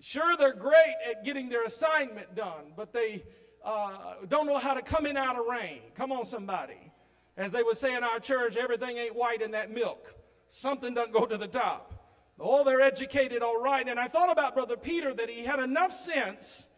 [0.00, 3.24] Sure, they're great at getting their assignment done, but they
[3.64, 5.80] uh, don't know how to come in out of rain.
[5.94, 6.92] Come on, somebody.
[7.36, 10.14] As they would say in our church, everything ain't white in that milk.
[10.48, 11.92] Something doesn't go to the top.
[12.38, 13.86] Oh, they're educated all right.
[13.88, 16.68] And I thought about Brother Peter that he had enough sense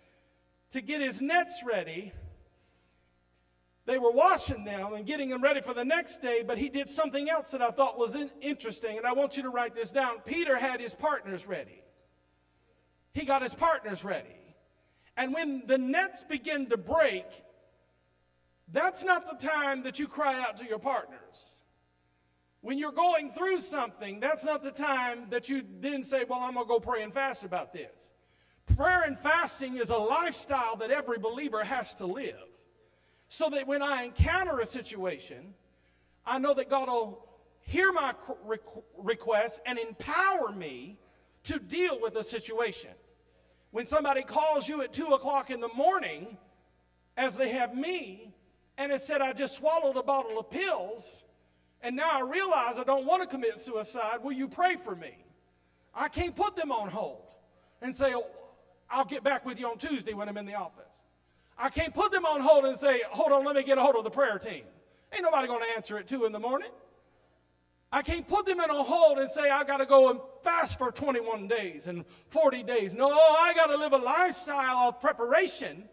[0.70, 2.12] to get his nets ready.
[3.84, 6.88] They were washing them and getting them ready for the next day, but he did
[6.88, 10.20] something else that I thought was interesting, and I want you to write this down.
[10.26, 11.82] Peter had his partners ready.
[13.18, 14.36] He got his partners ready.
[15.16, 17.26] And when the nets begin to break,
[18.70, 21.56] that's not the time that you cry out to your partners.
[22.60, 26.54] When you're going through something, that's not the time that you then say, Well, I'm
[26.54, 28.12] going to go pray and fast about this.
[28.76, 32.44] Prayer and fasting is a lifestyle that every believer has to live.
[33.28, 35.54] So that when I encounter a situation,
[36.24, 37.26] I know that God will
[37.62, 38.14] hear my
[38.96, 40.98] request and empower me
[41.44, 42.90] to deal with a situation.
[43.70, 46.36] When somebody calls you at 2 o'clock in the morning,
[47.16, 48.32] as they have me,
[48.78, 51.24] and it said, I just swallowed a bottle of pills,
[51.82, 55.18] and now I realize I don't want to commit suicide, will you pray for me?
[55.94, 57.22] I can't put them on hold
[57.82, 58.26] and say, oh,
[58.90, 60.84] I'll get back with you on Tuesday when I'm in the office.
[61.58, 63.96] I can't put them on hold and say, hold on, let me get a hold
[63.96, 64.62] of the prayer team.
[65.12, 66.70] Ain't nobody going to answer at 2 in the morning.
[67.90, 70.78] I can't put them in a hold and say, I got to go and fast
[70.78, 72.92] for 21 days and 40 days.
[72.92, 75.88] No, I got to live a lifestyle of preparation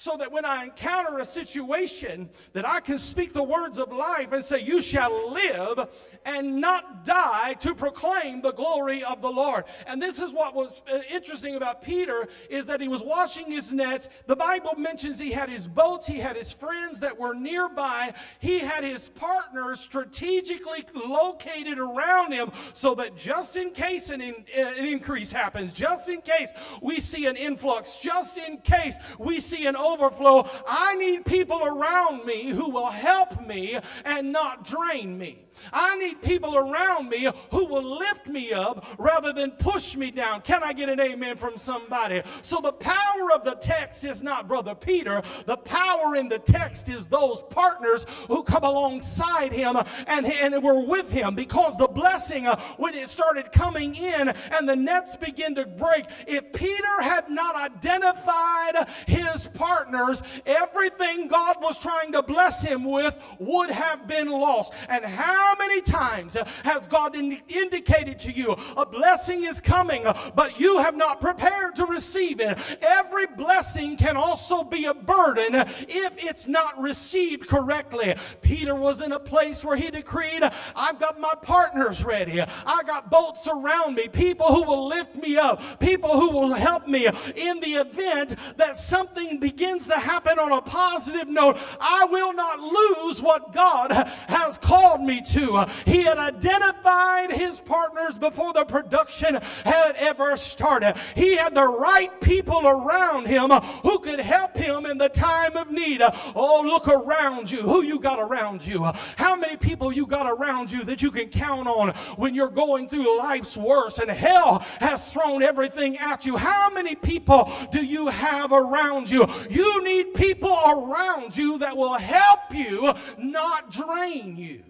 [0.00, 4.32] so that when I encounter a situation that I can speak the words of life
[4.32, 5.90] and say, You shall live
[6.24, 9.64] and not die to proclaim the glory of the Lord.
[9.86, 13.74] And this is what was uh, interesting about Peter is that he was washing his
[13.74, 14.08] nets.
[14.26, 18.58] The Bible mentions he had his boats, he had his friends that were nearby, he
[18.58, 24.76] had his partners strategically located around him so that just in case an, in, an
[24.78, 29.76] increase happens, just in case we see an influx, just in case we see an
[29.90, 35.44] overflow, I need people around me who will help me and not drain me.
[35.72, 40.42] I need people around me who will lift me up rather than push me down.
[40.42, 42.22] Can I get an amen from somebody?
[42.42, 45.22] So the power of the text is not Brother Peter.
[45.46, 50.80] The power in the text is those partners who come alongside him and, and were
[50.80, 55.54] with him because the blessing, uh, when it started coming in and the nets begin
[55.54, 62.62] to break, if Peter had not identified his partners, everything God was trying to bless
[62.62, 64.72] him with would have been lost.
[64.88, 70.04] And how how many times has God in- indicated to you a blessing is coming,
[70.34, 72.58] but you have not prepared to receive it?
[72.80, 75.54] Every blessing can also be a burden
[75.88, 78.14] if it's not received correctly.
[78.42, 82.40] Peter was in a place where he decreed, I've got my partners ready.
[82.40, 86.86] I got boats around me, people who will lift me up, people who will help
[86.86, 91.58] me in the event that something begins to happen on a positive note.
[91.80, 93.90] I will not lose what God
[94.28, 95.66] has called me to to.
[95.86, 100.96] He had identified his partners before the production had ever started.
[101.14, 105.70] He had the right people around him who could help him in the time of
[105.70, 106.02] need.
[106.34, 107.62] Oh, look around you.
[107.62, 108.84] Who you got around you?
[109.16, 112.88] How many people you got around you that you can count on when you're going
[112.88, 116.36] through life's worst and hell has thrown everything at you?
[116.36, 119.26] How many people do you have around you?
[119.48, 124.62] You need people around you that will help you, not drain you.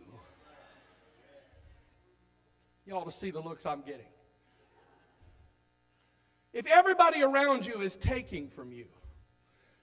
[2.91, 4.09] You ought to see the looks I'm getting.
[6.53, 8.87] If everybody around you is taking from you,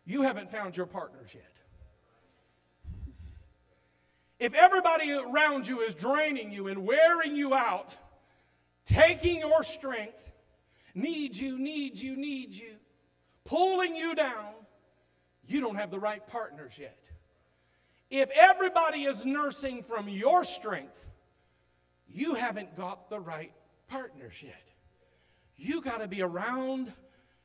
[0.05, 1.53] you haven't found your partners yet.
[4.39, 7.95] If everybody around you is draining you and wearing you out,
[8.83, 10.29] taking your strength,
[10.93, 12.73] needs you, needs you, needs you,
[13.45, 14.51] pulling you down,
[15.47, 16.99] you don't have the right partners yet.
[18.09, 21.05] If everybody is nursing from your strength,
[22.17, 23.51] you haven't got the right
[23.87, 24.63] partners yet.
[25.55, 26.91] You got to be around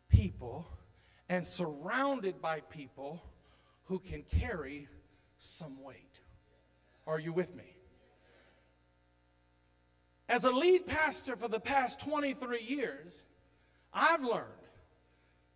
[0.08, 0.66] people
[1.28, 3.22] and surrounded by people
[3.84, 4.88] who can carry
[5.36, 6.20] some weight.
[7.06, 7.76] Are you with me?
[10.26, 13.22] As a lead pastor for the past 23 years,
[13.92, 14.46] I've learned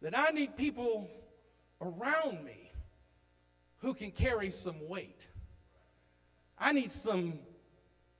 [0.02, 1.08] that I need people
[1.80, 2.70] around me
[3.78, 5.26] who can carry some weight.
[6.58, 7.38] I need some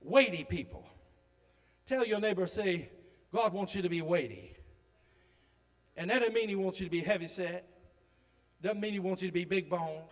[0.06, 0.86] weighty people.
[1.86, 2.90] Tell your neighbor, say,
[3.32, 4.56] God wants you to be weighty.
[5.96, 7.68] And that doesn't mean he wants you to be heavy set.
[8.62, 10.04] Doesn't mean he wants you to be big boned.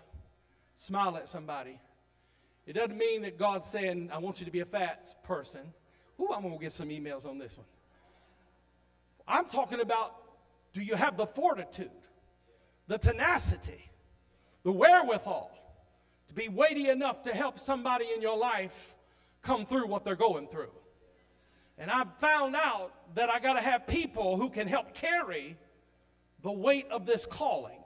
[0.76, 1.80] Smile at somebody.
[2.66, 5.60] It doesn't mean that God's saying, I want you to be a fat person.
[6.20, 7.66] Ooh, I'm going to get some emails on this one.
[9.26, 10.16] I'm talking about
[10.72, 11.90] do you have the fortitude,
[12.88, 13.90] the tenacity,
[14.64, 15.50] the wherewithal
[16.28, 18.94] to be weighty enough to help somebody in your life
[19.44, 20.70] come through what they're going through?
[21.78, 25.56] And I've found out that I got to have people who can help carry
[26.42, 27.78] the weight of this calling.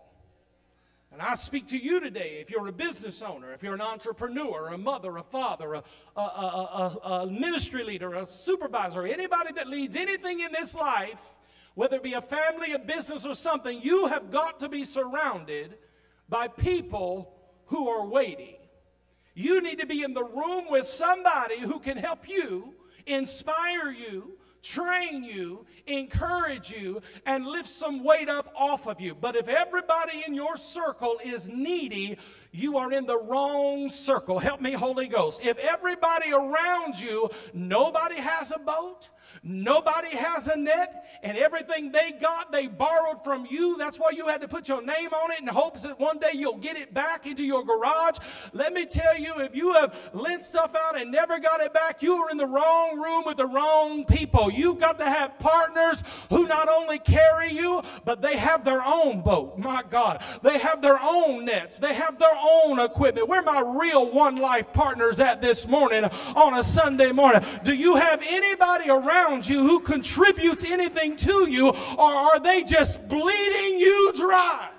[1.10, 4.68] And I speak to you today if you're a business owner, if you're an entrepreneur,
[4.68, 5.82] a mother, a father, a,
[6.16, 11.34] a, a, a, ministry leader, a supervisor, anybody that leads anything in this life,
[11.74, 15.78] whether it be a family, a business, or something, you have got to be surrounded
[16.28, 17.32] by people
[17.66, 18.57] who are weighty.
[19.38, 22.74] You need to be in the room with somebody who can help you,
[23.06, 24.32] inspire you,
[24.64, 29.14] train you, encourage you, and lift some weight up off of you.
[29.14, 32.18] But if everybody in your circle is needy,
[32.50, 34.40] you are in the wrong circle.
[34.40, 35.40] Help me, Holy Ghost.
[35.40, 39.08] If everybody around you, nobody has a boat,
[39.42, 43.76] Nobody has a net, and everything they got, they borrowed from you.
[43.78, 46.32] That's why you had to put your name on it in hopes that one day
[46.34, 48.18] you'll get it back into your garage.
[48.52, 52.02] Let me tell you, if you have lent stuff out and never got it back,
[52.02, 54.50] you are in the wrong room with the wrong people.
[54.50, 59.20] You've got to have partners who not only carry you, but they have their own
[59.20, 59.58] boat.
[59.58, 60.22] My God.
[60.42, 63.28] They have their own nets, they have their own equipment.
[63.28, 67.42] Where my real one life partners at this morning on a Sunday morning?
[67.64, 69.17] Do you have anybody around?
[69.18, 74.70] Around you who contributes anything to you, or are they just bleeding you dry?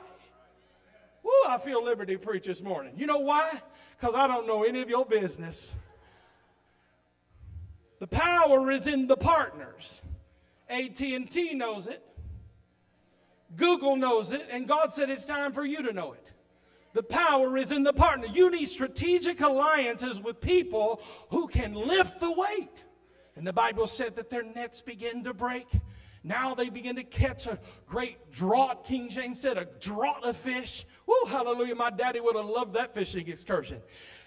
[1.24, 2.94] Woo, I feel liberty preach this morning.
[2.96, 3.62] You know why?
[4.00, 5.76] Because I don't know any of your business.
[8.00, 10.02] The power is in the partners.
[10.70, 12.06] AT&T knows it.
[13.56, 16.32] Google knows it, and God said it's time for you to know it.
[16.94, 18.28] The power is in the partner.
[18.28, 22.84] You need strategic alliances with people who can lift the weight.
[23.40, 25.70] And the Bible said that their nets began to break.
[26.26, 28.84] Now they begin to catch a great draught.
[28.84, 30.86] King James said a draught of fish.
[31.08, 31.74] Woo, hallelujah.
[31.74, 33.82] My daddy would have loved that fishing excursion.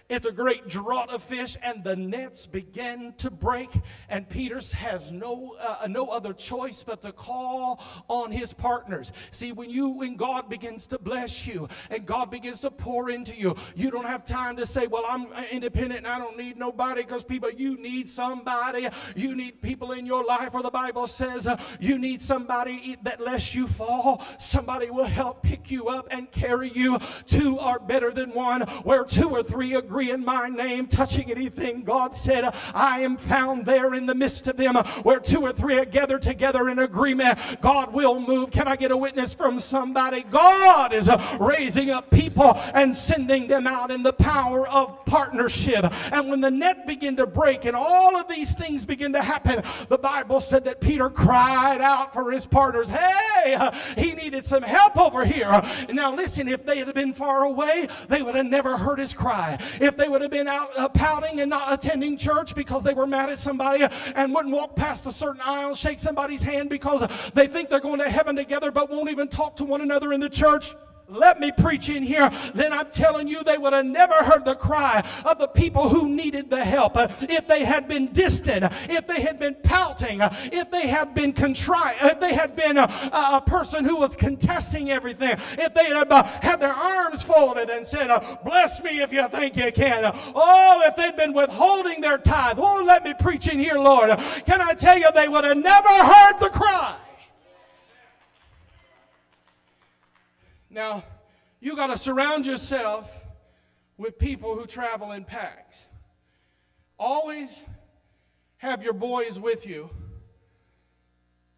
[0.08, 3.70] It's a great draught of fish, and the nets begin to break.
[4.08, 9.12] And Peter has no uh, no other choice but to call on his partners.
[9.30, 13.34] See, when you when God begins to bless you and God begins to pour into
[13.34, 17.02] you, you don't have time to say, "Well, I'm independent and I don't need nobody."
[17.02, 18.88] Because people, you need somebody.
[19.16, 20.52] You need people in your life.
[20.52, 24.24] Where the Bible says uh, you need somebody that lets you fall.
[24.38, 26.98] Somebody will help pick you up and carry you.
[27.26, 28.62] Two are better than one.
[28.82, 33.66] Where two or three agree in my name touching anything, God said, I am found
[33.66, 37.38] there in the midst of them where two or three are gathered together in agreement.
[37.60, 38.50] God will move.
[38.50, 40.22] Can I get a witness from somebody?
[40.22, 41.10] God is
[41.40, 45.84] raising up people and sending them out in the power of partnership.
[46.12, 49.62] And when the net began to break and all of these things begin to happen,
[49.88, 52.88] the Bible said that Peter cried out for his partners.
[52.88, 55.62] Hey, he needed some help over here.
[55.90, 59.58] Now, listen, if they had been far away, they would have never heard his cry.
[59.82, 63.04] If they would have been out uh, pouting and not attending church because they were
[63.04, 67.02] mad at somebody and wouldn't walk past a certain aisle, shake somebody's hand because
[67.34, 70.20] they think they're going to heaven together but won't even talk to one another in
[70.20, 70.76] the church
[71.12, 74.54] let me preach in here, then I'm telling you, they would have never heard the
[74.54, 76.92] cry of the people who needed the help.
[76.96, 81.96] If they had been distant, if they had been pouting, if they had been contrite,
[82.02, 86.22] if they had been a, a person who was contesting everything, if they had uh,
[86.24, 90.10] had their arms folded and said, uh, Bless me if you think you can.
[90.34, 94.10] Oh, if they'd been withholding their tithe, oh, let me preach in here, Lord.
[94.46, 96.96] Can I tell you, they would have never heard the cry.
[100.72, 101.04] Now,
[101.60, 103.20] you got to surround yourself
[103.98, 105.86] with people who travel in packs.
[106.98, 107.62] Always
[108.56, 109.90] have your boys with you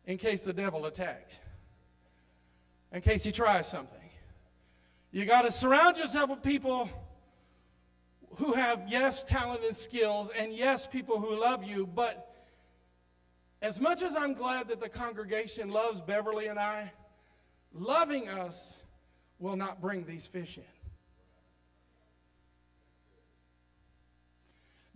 [0.05, 1.39] in case the devil attacks,
[2.93, 3.99] in case he tries something.
[5.13, 6.91] You got to surround yourself with people
[8.37, 12.35] who have, yes, talent and skills, and yes, people who love you, but
[13.63, 16.93] as much as I'm glad that the congregation loves Beverly and I,
[17.73, 18.83] loving us
[19.39, 20.65] will not bring these fish in.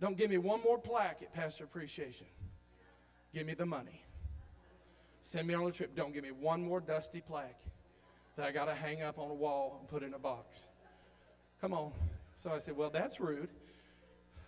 [0.01, 2.27] Don't give me one more plaque at Pastor Appreciation.
[3.33, 4.01] Give me the money.
[5.21, 5.95] Send me on a trip.
[5.95, 7.59] Don't give me one more dusty plaque
[8.37, 10.63] that I got to hang up on a wall and put in a box.
[11.59, 11.91] Come on.
[12.37, 13.49] So I said, Well, that's rude.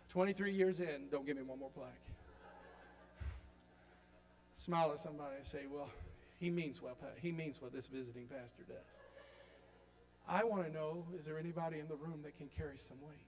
[0.09, 1.89] 23 years in, don't give me one more plaque.
[4.55, 5.89] Smile at somebody and say, Well,
[6.39, 6.97] he means well.
[7.21, 8.77] He means what this visiting pastor does.
[10.27, 13.27] I want to know is there anybody in the room that can carry some weight?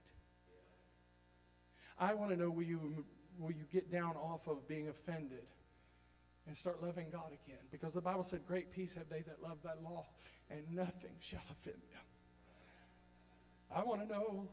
[1.98, 3.04] I want to know will you,
[3.38, 5.46] will you get down off of being offended
[6.46, 7.60] and start loving God again?
[7.70, 10.06] Because the Bible said, Great peace have they that love thy law,
[10.50, 12.02] and nothing shall offend them.
[13.74, 14.48] I want to know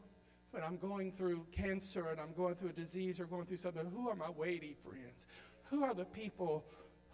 [0.50, 3.86] when I'm going through cancer and I'm going through a disease or going through something,
[3.86, 5.26] who are my weighty friends?
[5.70, 6.64] Who are the people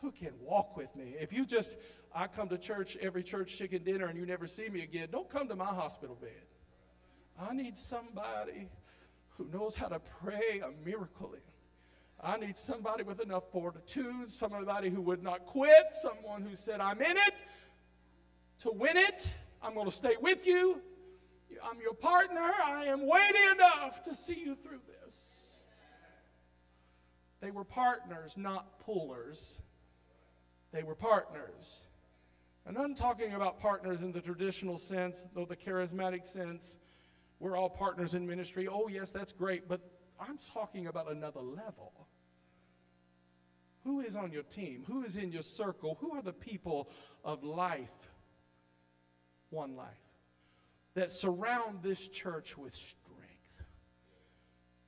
[0.01, 1.15] who can walk with me?
[1.21, 1.77] If you just,
[2.15, 5.29] I come to church, every church chicken dinner, and you never see me again, don't
[5.29, 6.31] come to my hospital bed.
[7.41, 8.69] I need somebody
[9.31, 11.41] who knows how to pray a miracle in.
[12.21, 17.01] I need somebody with enough fortitude, somebody who would not quit, someone who said, I'm
[17.01, 17.35] in it
[18.59, 19.33] to win it.
[19.63, 20.81] I'm going to stay with you.
[21.63, 22.53] I'm your partner.
[22.65, 25.63] I am weighty enough to see you through this.
[27.41, 29.63] They were partners, not pullers.
[30.73, 31.87] They were partners.
[32.67, 36.79] And I'm talking about partners in the traditional sense, though the charismatic sense,
[37.41, 38.69] we're all partners in ministry.
[38.69, 39.81] Oh, yes, that's great, but
[40.21, 41.93] I'm talking about another level.
[43.85, 44.85] Who is on your team?
[44.87, 45.97] Who is in your circle?
[46.01, 46.91] Who are the people
[47.25, 47.89] of life?
[49.51, 49.87] One life
[50.95, 53.63] that surround this church with strength?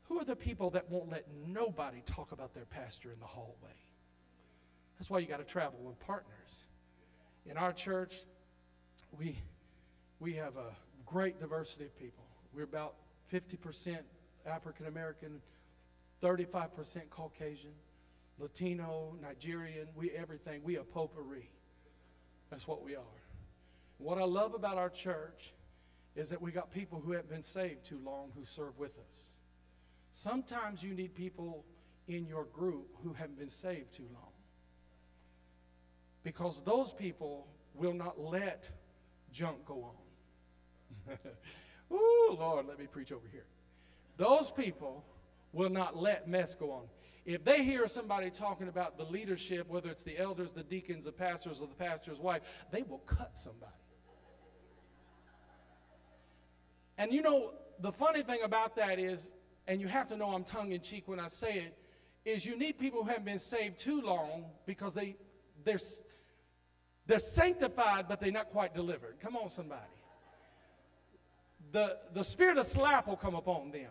[0.02, 3.70] Who are the people that won't let nobody talk about their pastor in the hallway?
[5.00, 6.64] That's why you got to travel with partners.
[7.46, 8.16] In our church,
[9.18, 9.38] we,
[10.18, 10.76] we have a
[11.06, 12.26] great diversity of people.
[12.52, 12.96] We're about
[13.32, 13.96] 50%
[14.44, 15.40] African American,
[16.22, 17.70] 35% Caucasian,
[18.38, 20.60] Latino, Nigerian, we everything.
[20.62, 21.48] We a potpourri.
[22.50, 23.22] That's what we are.
[23.96, 25.54] What I love about our church
[26.14, 29.28] is that we got people who haven't been saved too long who serve with us.
[30.12, 31.64] Sometimes you need people
[32.06, 34.29] in your group who haven't been saved too long.
[36.22, 38.70] Because those people will not let
[39.32, 39.94] junk go
[41.08, 41.16] on.
[41.92, 43.46] Ooh, Lord, let me preach over here.
[44.16, 45.04] Those people
[45.52, 46.84] will not let mess go on.
[47.24, 51.12] If they hear somebody talking about the leadership, whether it's the elders, the deacons, the
[51.12, 53.72] pastors, or the pastor's wife, they will cut somebody.
[56.98, 59.30] And you know, the funny thing about that is,
[59.66, 61.78] and you have to know I'm tongue in cheek when I say it,
[62.24, 65.16] is you need people who haven't been saved too long because they,
[65.64, 65.78] they're,
[67.06, 69.16] they're sanctified, but they're not quite delivered.
[69.20, 69.80] Come on, somebody.
[71.72, 73.90] The, the spirit of slap will come upon them.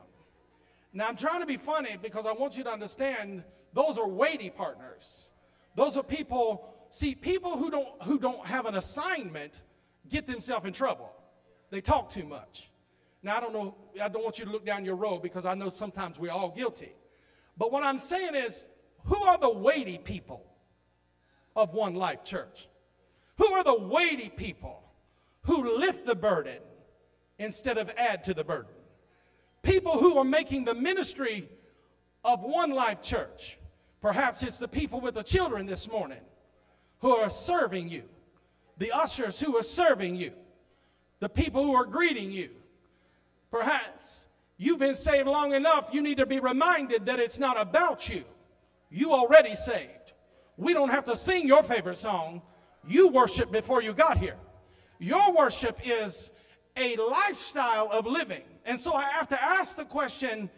[0.91, 3.43] Now, I'm trying to be funny because I want you to understand
[3.73, 5.31] those are weighty partners.
[5.75, 9.61] Those are people, see, people who don't, who don't have an assignment
[10.09, 11.11] get themselves in trouble.
[11.69, 12.69] They talk too much.
[13.21, 15.53] Now, I don't know, I don't want you to look down your road because I
[15.53, 16.93] know sometimes we're all guilty.
[17.57, 18.69] But what I'm saying is,
[19.05, 20.45] who are the weighty people
[21.55, 22.67] of One Life Church?
[23.37, 24.83] Who are the weighty people
[25.43, 26.59] who lift the burden
[27.37, 28.71] instead of add to the burden?
[29.61, 31.49] People who are making the ministry
[32.23, 33.57] of One Life Church.
[34.01, 36.21] Perhaps it's the people with the children this morning
[36.99, 38.03] who are serving you,
[38.77, 40.31] the ushers who are serving you,
[41.19, 42.49] the people who are greeting you,
[43.51, 44.27] Perhaps
[44.57, 48.23] you've been saved long enough, you need to be reminded that it's not about you.
[48.89, 49.89] You already saved.
[50.59, 52.41] We don't have to sing your favorite song.
[52.85, 54.35] You worship before you got here.
[54.99, 56.31] Your worship is
[56.75, 58.43] a lifestyle of living.
[58.65, 60.49] And so I have to ask the question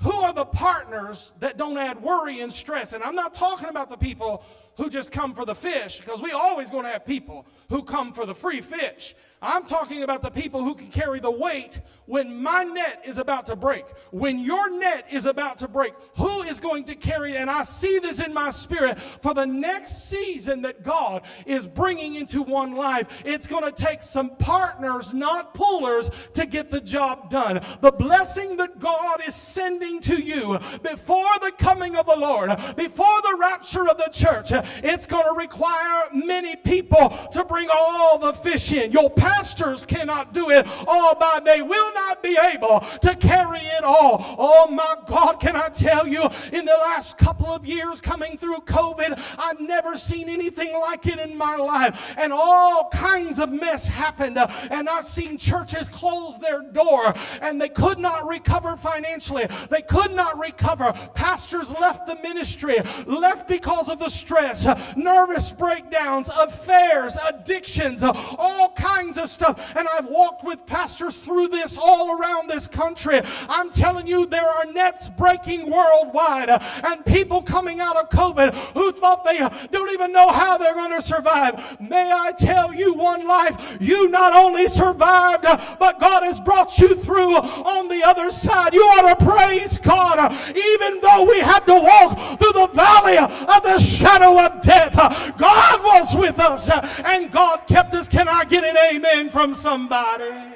[0.00, 2.92] who are the partners that don't add worry and stress?
[2.92, 4.44] And I'm not talking about the people
[4.76, 8.12] who just come for the fish, because we always going to have people who come
[8.12, 9.16] for the free fish.
[9.40, 13.46] I'm talking about the people who can carry the weight when my net is about
[13.46, 13.84] to break.
[14.10, 17.36] When your net is about to break, who is going to carry?
[17.36, 22.16] And I see this in my spirit for the next season that God is bringing
[22.16, 23.22] into one life.
[23.24, 27.60] It's going to take some partners, not pullers, to get the job done.
[27.80, 33.22] The blessing that God is sending to you before the coming of the Lord, before
[33.22, 34.48] the rapture of the church,
[34.82, 38.92] it's going to require many people to bring all the fish in.
[38.92, 43.60] Your pastors cannot do it oh, all by they will not be able to carry
[43.60, 44.36] it all.
[44.38, 46.22] Oh my God, can I tell you,
[46.52, 51.18] in the last couple of years coming through COVID, I've never seen anything like it
[51.18, 52.14] in my life.
[52.18, 54.38] And all kinds of mess happened.
[54.38, 59.46] Uh, and I've seen churches close their door and they could not recover financially.
[59.70, 60.92] They could not recover.
[61.14, 64.66] Pastors left the ministry, left because of the stress,
[64.96, 69.76] nervous breakdowns, affairs, addictions, all kinds kinds of stuff.
[69.76, 73.20] And I've walked with pastors through this all around this country.
[73.48, 78.54] I'm telling you, there are nets breaking worldwide uh, and people coming out of COVID
[78.74, 79.38] who thought they
[79.70, 81.80] don't even know how they're going to survive.
[81.80, 86.78] May I tell you one life, you not only survived, uh, but God has brought
[86.78, 88.74] you through on the other side.
[88.74, 93.18] You ought to praise God, uh, even though we had to walk through the valley
[93.18, 94.94] of the shadow of death.
[95.36, 96.70] God was with us
[97.04, 98.08] and God kept us.
[98.08, 100.54] Can I get an amen from somebody?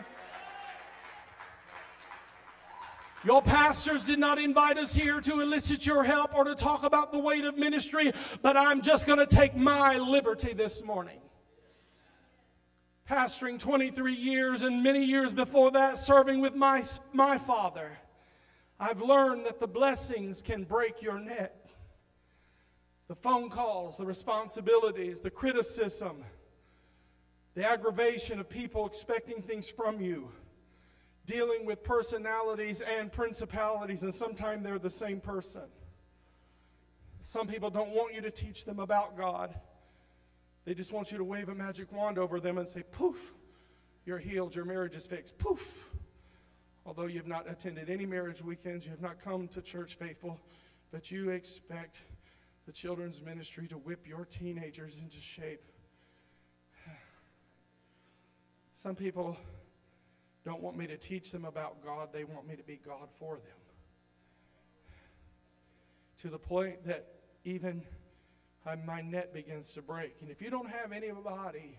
[3.24, 7.12] Your pastors did not invite us here to elicit your help or to talk about
[7.12, 11.20] the weight of ministry, but I'm just going to take my liberty this morning.
[13.08, 16.82] Pastoring 23 years and many years before that, serving with my,
[17.14, 17.92] my father,
[18.78, 21.54] I've learned that the blessings can break your neck.
[23.08, 26.24] The phone calls, the responsibilities, the criticism,
[27.54, 30.30] the aggravation of people expecting things from you
[31.26, 35.62] dealing with personalities and principalities, and sometimes they're the same person.
[37.22, 39.54] Some people don't want you to teach them about God.
[40.64, 43.32] They just want you to wave a magic wand over them and say, poof,
[44.04, 45.38] you're healed, your marriage is fixed.
[45.38, 45.88] Poof.
[46.84, 50.40] Although you have not attended any marriage weekends, you have not come to church faithful,
[50.90, 51.98] but you expect
[52.66, 55.62] the children's ministry to whip your teenagers into shape.
[58.82, 59.36] Some people
[60.44, 63.36] don't want me to teach them about God, they want me to be God for
[63.36, 63.60] them.
[66.22, 67.06] To the point that
[67.44, 67.84] even
[68.66, 70.16] uh, my net begins to break.
[70.20, 71.78] And if you don't have anybody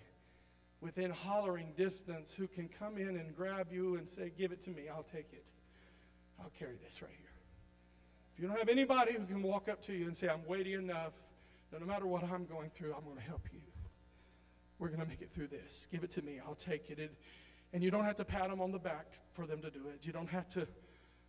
[0.80, 4.70] within hollering distance who can come in and grab you and say, Give it to
[4.70, 5.44] me, I'll take it.
[6.40, 7.34] I'll carry this right here.
[8.34, 10.76] If you don't have anybody who can walk up to you and say, I'm weighty
[10.76, 11.12] enough,
[11.78, 13.60] no matter what I'm going through, I'm going to help you.
[14.84, 15.88] We're going to make it through this.
[15.94, 17.00] Give it to me, I'll take it.
[17.00, 17.16] it
[17.72, 20.06] and you don't have to pat them on the back for them to do it.
[20.06, 20.68] You don't have to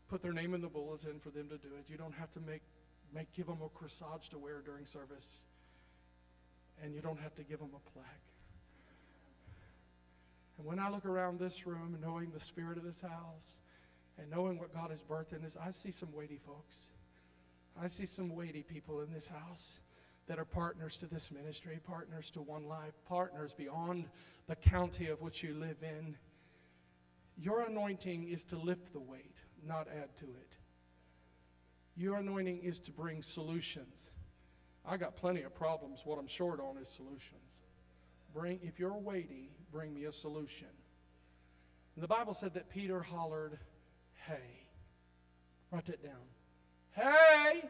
[0.08, 1.88] put their name in the bulletin for them to do it.
[1.88, 2.62] You don't have to make,
[3.14, 5.44] make give them a corsage to wear during service.
[6.82, 8.06] And you don't have to give them a plaque.
[10.58, 13.56] And when I look around this room, knowing the spirit of this house
[14.18, 16.88] and knowing what God has birthed in I see some weighty folks.
[17.80, 19.78] I see some weighty people in this house
[20.26, 24.06] that are partners to this ministry, partners to One Life, partners beyond
[24.46, 26.16] the county of which you live in.
[27.36, 30.56] Your anointing is to lift the weight, not add to it.
[31.96, 34.10] Your anointing is to bring solutions.
[34.86, 36.02] I got plenty of problems.
[36.04, 37.62] What I'm short on is solutions.
[38.34, 40.68] Bring, if you're weighty, bring me a solution.
[41.94, 43.58] And the Bible said that Peter hollered,
[44.26, 44.64] Hey.
[45.70, 46.12] Write that down.
[46.92, 47.68] Hey!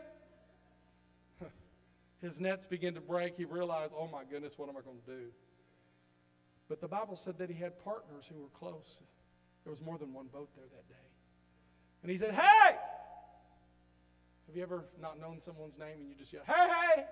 [2.25, 3.37] His nets began to break.
[3.37, 5.27] He realized, oh my goodness, what am I going to do?
[6.71, 9.03] But the Bible said that he had partners who were close.
[9.63, 10.95] There was more than one boat there that day.
[12.01, 12.77] And he said, Hey!
[14.47, 16.55] Have you ever not known someone's name and you just yell, Hey,
[16.97, 17.05] hey!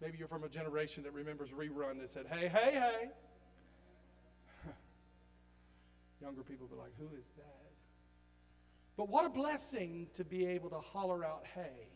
[0.00, 3.08] Maybe you're from a generation that remembers rerun that said, Hey, hey, hey.
[6.20, 7.70] Younger people be like, Who is that?
[8.96, 11.89] But what a blessing to be able to holler out, Hey,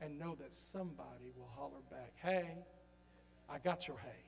[0.00, 2.56] and know that somebody will holler back, Hey,
[3.48, 4.24] I got your hey.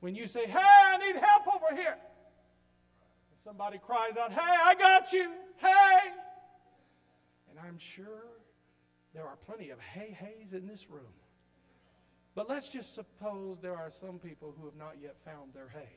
[0.00, 1.96] When you say, Hey, I need help over here.
[3.30, 5.30] And somebody cries out, Hey, I got you.
[5.56, 6.12] Hey.
[7.50, 8.26] And I'm sure
[9.14, 11.02] there are plenty of hey hays in this room.
[12.34, 15.88] But let's just suppose there are some people who have not yet found their hey.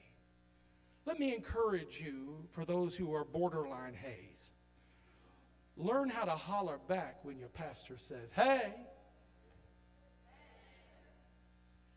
[1.05, 4.51] Let me encourage you, for those who are borderline hays,
[5.77, 8.73] learn how to holler back when your pastor says, Hey.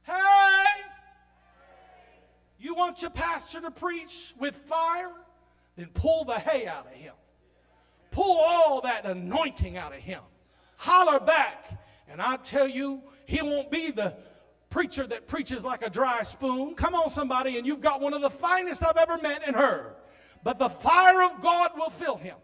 [0.03, 0.65] Hey.
[2.59, 5.13] You want your pastor to preach with fire?
[5.77, 7.13] Then pull the hey out of him.
[8.11, 10.21] Pull all that anointing out of him.
[10.77, 11.79] Holler back.
[12.09, 14.15] And I tell you, he won't be the
[14.71, 16.75] preacher that preaches like a dry spoon.
[16.75, 19.95] Come on, somebody, and you've got one of the finest I've ever met and heard.
[20.43, 22.37] But the fire of God will fill him.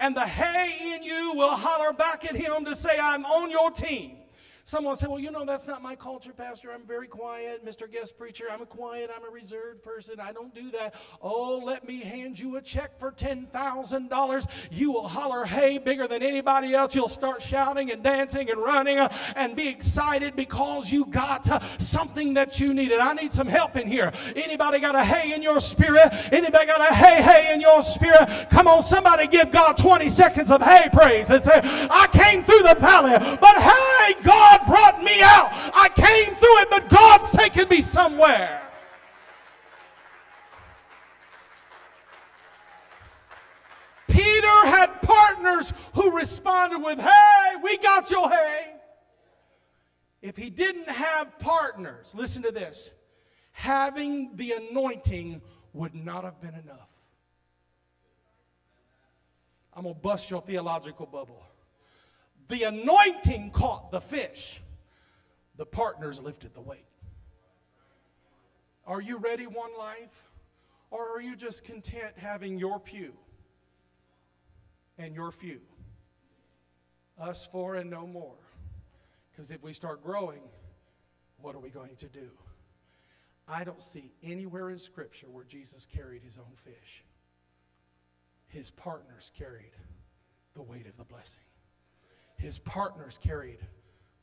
[0.00, 3.70] And the hey in you will holler back at him to say, I'm on your
[3.70, 4.16] team.
[4.64, 6.70] Someone say, Well, you know, that's not my culture, Pastor.
[6.72, 7.90] I'm very quiet, Mr.
[7.90, 8.44] Guest Preacher.
[8.50, 10.20] I'm a quiet, I'm a reserved person.
[10.20, 10.94] I don't do that.
[11.22, 14.46] Oh, let me hand you a check for $10,000.
[14.70, 16.94] You will holler, Hey, bigger than anybody else.
[16.94, 21.60] You'll start shouting and dancing and running uh, and be excited because you got uh,
[21.78, 23.00] something that you needed.
[23.00, 24.12] I need some help in here.
[24.36, 26.12] Anybody got a hey in your spirit?
[26.32, 28.48] Anybody got a hey, hey in your spirit?
[28.50, 32.62] Come on, somebody give God 20 seconds of hey praise and say, I came through
[32.62, 35.48] the valley, but hey, God God brought me out.
[35.74, 38.62] I came through it, but God's taken me somewhere.
[44.08, 48.74] Peter had partners who responded with, Hey, we got your hey."
[50.20, 52.92] If he didn't have partners, listen to this
[53.52, 55.40] having the anointing
[55.72, 56.88] would not have been enough.
[59.74, 61.42] I'm going to bust your theological bubble.
[62.50, 64.60] The anointing caught the fish,
[65.56, 66.84] the partners lifted the weight.
[68.84, 70.28] Are you ready, one life?
[70.90, 73.12] Or are you just content having your pew
[74.98, 75.60] and your few?
[77.20, 78.34] Us four and no more.
[79.30, 80.40] Because if we start growing,
[81.40, 82.30] what are we going to do?
[83.46, 87.04] I don't see anywhere in Scripture where Jesus carried his own fish.
[88.48, 89.76] His partners carried
[90.54, 91.44] the weight of the blessing.
[92.40, 93.58] His partners carried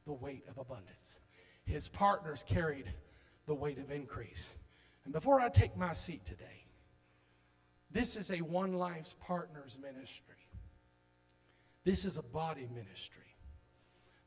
[0.07, 1.19] the weight of abundance.
[1.65, 2.91] His partners carried
[3.45, 4.49] the weight of increase.
[5.05, 6.65] And before I take my seat today,
[7.91, 10.35] this is a One Life's Partners ministry.
[11.83, 13.21] This is a body ministry.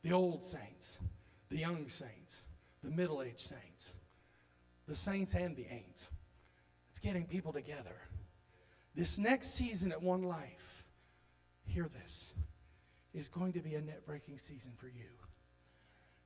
[0.03, 0.99] The old saints,
[1.49, 2.43] the young saints,
[2.85, 3.93] the middle aged saints,
[4.87, 6.11] the saints and the ain'ts.
[6.91, 7.97] It's getting people together.
[8.95, 10.85] This next season at One Life,
[11.67, 12.29] hear this,
[13.15, 15.11] is going to be a net breaking season for you.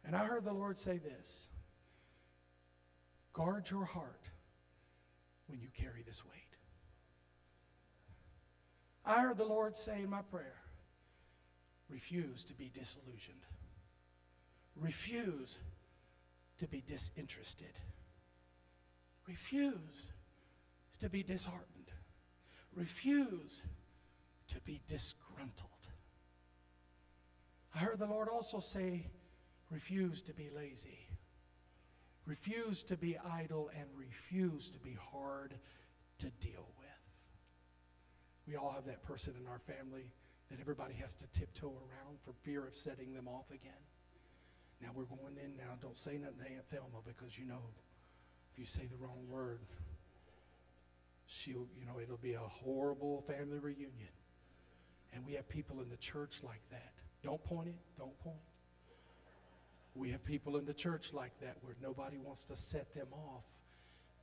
[0.04, 1.48] And I heard the Lord say this
[3.32, 4.30] guard your heart
[5.48, 6.40] when you carry this weight.
[9.04, 10.56] I heard the Lord say in my prayer
[11.88, 13.44] refuse to be disillusioned,
[14.76, 15.58] refuse
[16.58, 17.78] to be disinterested,
[19.26, 20.10] refuse
[21.00, 21.92] to be disheartened,
[22.74, 23.64] refuse
[24.48, 25.73] to be disgruntled.
[27.74, 29.06] I heard the Lord also say,
[29.70, 31.08] refuse to be lazy,
[32.24, 35.54] refuse to be idle, and refuse to be hard
[36.18, 36.88] to deal with.
[38.46, 40.12] We all have that person in our family
[40.50, 43.72] that everybody has to tiptoe around for fear of setting them off again.
[44.80, 45.74] Now we're going in now.
[45.80, 47.62] Don't say nothing to Aunt Thelma because you know
[48.52, 49.58] if you say the wrong word,
[51.26, 54.14] she'll, you know, it'll be a horrible family reunion.
[55.12, 56.93] And we have people in the church like that.
[57.24, 58.36] Don't point it, don't point.
[59.94, 63.44] We have people in the church like that where nobody wants to set them off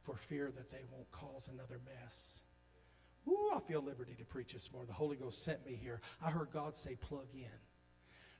[0.03, 2.43] for fear that they won't cause another mess.
[3.27, 4.87] Ooh, I feel liberty to preach this morning.
[4.87, 6.01] The Holy Ghost sent me here.
[6.23, 7.45] I heard God say, plug in.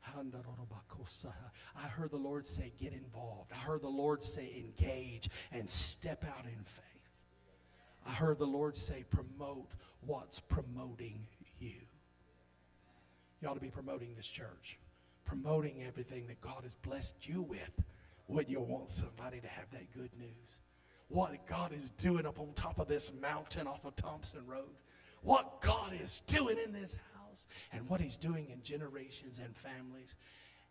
[0.03, 3.51] I heard the Lord say, get involved.
[3.53, 6.83] I heard the Lord say, engage and step out in faith.
[8.07, 9.69] I heard the Lord say, promote
[10.01, 11.27] what's promoting
[13.41, 13.49] you.
[13.49, 14.77] Ought to be promoting this church,
[15.25, 17.81] promoting everything that God has blessed you with.
[18.27, 20.61] Wouldn't you want somebody to have that good news?
[21.11, 24.79] what God is doing up on top of this mountain off of Thompson Road,
[25.21, 30.15] what God is doing in this house, and what He's doing in generations and families.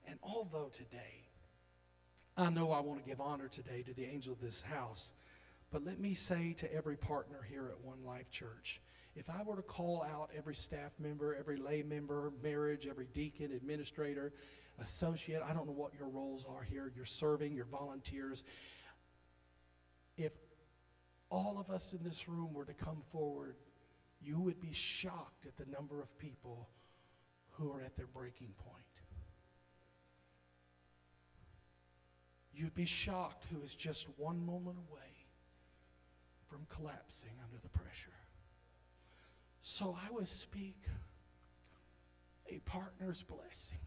[0.07, 1.29] And although today,
[2.37, 5.13] I know I want to give honor today to the angel of this house,
[5.71, 8.81] but let me say to every partner here at One Life Church,
[9.17, 13.53] if I were to call out every staff member, every lay member, marriage, every deacon,
[13.53, 14.33] administrator,
[14.81, 18.45] associate, I don't know what your roles are here, you're serving, you're volunteers
[20.21, 20.33] if
[21.31, 23.57] all of us in this room were to come forward,
[24.21, 26.69] you would be shocked at the number of people
[27.53, 28.77] who are at their breaking point.
[32.53, 35.01] You'd be shocked who is just one moment away
[36.49, 38.11] from collapsing under the pressure.
[39.63, 40.77] So I would speak
[42.49, 43.79] a partner's blessing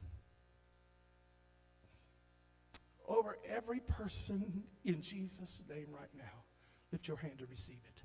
[3.07, 6.43] over every person in Jesus' name right now.
[6.91, 8.03] Lift your hand to receive it.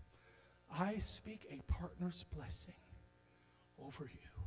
[0.74, 2.74] I speak a partner's blessing
[3.84, 4.42] over you.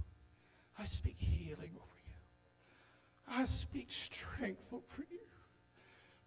[0.78, 2.14] I speak healing over you.
[3.28, 5.20] I speak strength over you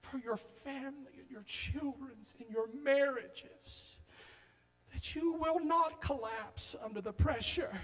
[0.01, 3.99] for your family and your children's and your marriages.
[4.95, 7.79] That you will not collapse under the pressure.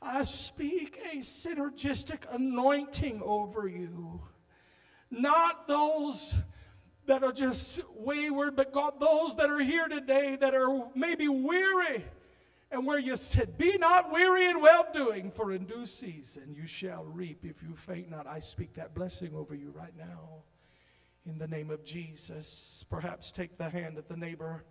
[0.00, 4.22] I speak a synergistic anointing over you
[5.10, 6.34] not those
[7.06, 12.04] that are just wayward, but God, those that are here today that are maybe weary.
[12.70, 16.68] And where you said, Be not weary in well doing, for in due season you
[16.68, 18.28] shall reap if you faint not.
[18.28, 20.44] I speak that blessing over you right now
[21.26, 22.84] in the name of Jesus.
[22.88, 24.64] Perhaps take the hand of the neighbor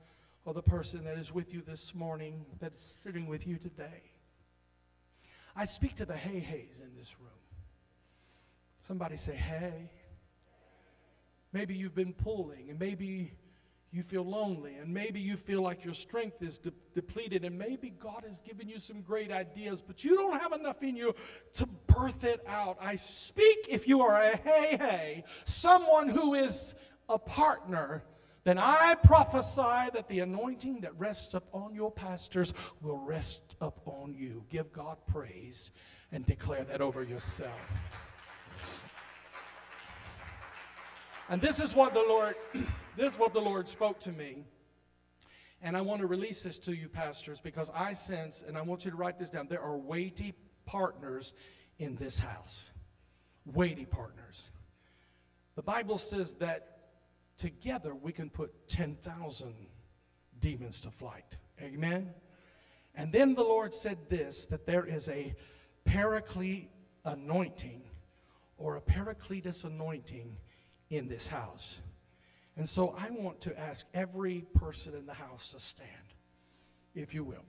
[0.46, 4.04] or the person that is with you this morning, that's sitting with you today.
[5.56, 7.30] I speak to the hey hays in this room.
[8.80, 9.92] Somebody say, Hey.
[11.52, 13.32] Maybe you've been pulling, and maybe
[13.92, 17.90] you feel lonely, and maybe you feel like your strength is de- depleted, and maybe
[17.90, 21.16] God has given you some great ideas, but you don't have enough in you
[21.54, 22.78] to birth it out.
[22.80, 26.76] I speak if you are a hey hey, someone who is
[27.08, 28.04] a partner,
[28.44, 34.46] then I prophesy that the anointing that rests upon your pastors will rest upon you.
[34.50, 35.72] Give God praise
[36.12, 37.60] and declare that over yourself.
[41.30, 42.36] And this is what the Lord,
[42.98, 44.46] this is what the Lord spoke to me.
[45.62, 48.86] And I want to release this to you, pastors, because I sense, and I want
[48.86, 50.34] you to write this down, there are weighty
[50.66, 51.34] partners
[51.78, 52.72] in this house.
[53.46, 54.50] Weighty partners.
[55.56, 56.79] The Bible says that
[57.40, 59.54] together we can put 10,000
[60.40, 61.38] demons to flight.
[61.62, 62.14] Amen?
[62.96, 65.34] And then the Lord said this that there is a
[65.86, 66.70] paraclete
[67.06, 67.82] anointing
[68.58, 70.36] or a paracletus anointing
[70.90, 71.80] in this house.
[72.58, 75.88] And so I want to ask every person in the house to stand,
[76.94, 77.46] if you will.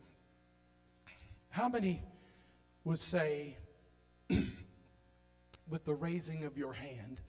[1.49, 2.05] How many
[2.84, 3.57] would say,
[5.68, 7.20] with the raising of your hand,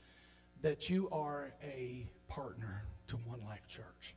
[0.61, 4.15] that you are a partner to One Life Church?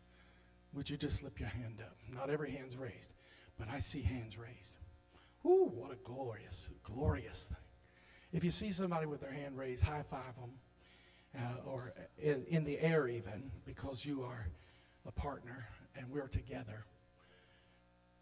[0.72, 1.96] Would you just slip your hand up?
[2.12, 3.12] Not every hand's raised,
[3.58, 4.74] but I see hands raised.
[5.44, 7.56] Ooh, what a glorious, glorious thing.
[8.32, 10.52] If you see somebody with their hand raised, high five them
[11.36, 14.46] uh, or in, in the air even, because you are
[15.06, 16.84] a partner and we're together.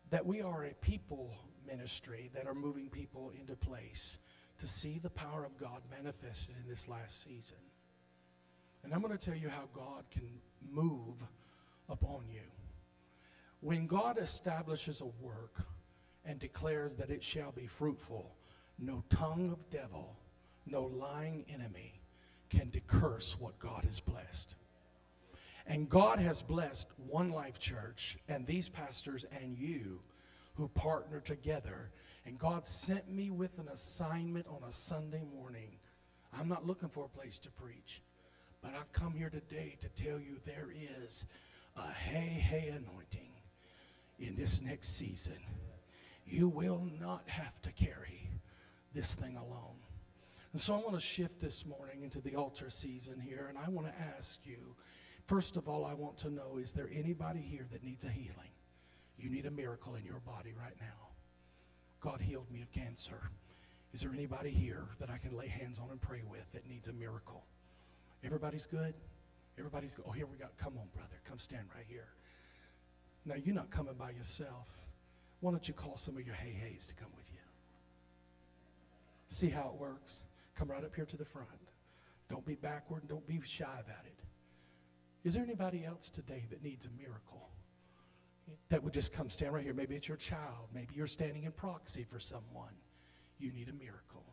[0.09, 1.35] That we are a people
[1.67, 4.19] ministry that are moving people into place
[4.59, 7.59] to see the power of God manifested in this last season.
[8.85, 10.29] And I'm going to tell you how God can
[10.71, 11.17] move
[11.89, 12.41] upon you.
[13.61, 15.65] When God establishes a work
[16.25, 18.35] and declares that it shall be fruitful,
[18.79, 20.17] no tongue of devil,
[20.67, 22.01] no lying enemy
[22.51, 24.55] can decurse what God has blessed.
[25.67, 30.01] And God has blessed One Life Church and these pastors and you
[30.55, 31.91] who partner together.
[32.27, 35.79] And God sent me with an assignment on a Sunday morning.
[36.37, 38.03] I'm not looking for a place to preach,
[38.63, 40.69] but I've come here today to tell you there
[41.05, 41.25] is
[41.77, 43.33] a hey, hey anointing
[44.19, 45.39] in this next season.
[46.27, 48.29] You will not have to carry
[48.95, 49.77] this thing alone.
[50.53, 53.69] And so I want to shift this morning into the altar season here, and I
[53.69, 54.77] want to ask you
[55.27, 58.53] first of all, I want to know is there anybody here that needs a healing?
[59.19, 61.09] You need a miracle in your body right now.
[62.01, 63.31] God healed me of cancer.
[63.93, 66.89] Is there anybody here that I can lay hands on and pray with that needs
[66.89, 67.45] a miracle?
[68.25, 68.95] Everybody's good?
[69.59, 70.05] Everybody's good.
[70.09, 70.47] Oh, here we go.
[70.57, 71.21] Come on, brother.
[71.25, 72.09] Come stand right here.
[73.25, 74.69] Now, you're not coming by yourself.
[75.41, 77.39] Why don't you call some of your hey hays to come with you?
[79.29, 80.23] See how it works?
[80.55, 81.49] Come right up here to the front.
[82.29, 83.09] Don't be backward.
[83.09, 84.19] Don't be shy about it.
[85.25, 87.49] Is there anybody else today that needs a miracle?
[88.71, 89.75] That would just come stand right here.
[89.75, 90.69] Maybe it's your child.
[90.75, 92.75] Maybe you're standing in proxy for someone.
[93.39, 94.25] You need a miracle.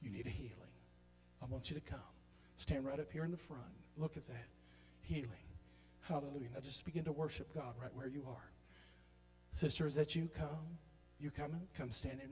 [0.00, 0.54] You need a healing.
[1.42, 1.98] I want you to come.
[2.60, 3.62] Stand right up here in the front.
[3.96, 4.44] Look at that.
[5.00, 5.30] Healing.
[6.02, 6.48] Hallelujah.
[6.52, 8.50] Now just begin to worship God right where you are.
[9.52, 10.28] Sister, is that you?
[10.36, 10.76] Come.
[11.18, 11.62] You coming?
[11.74, 12.30] Come stand in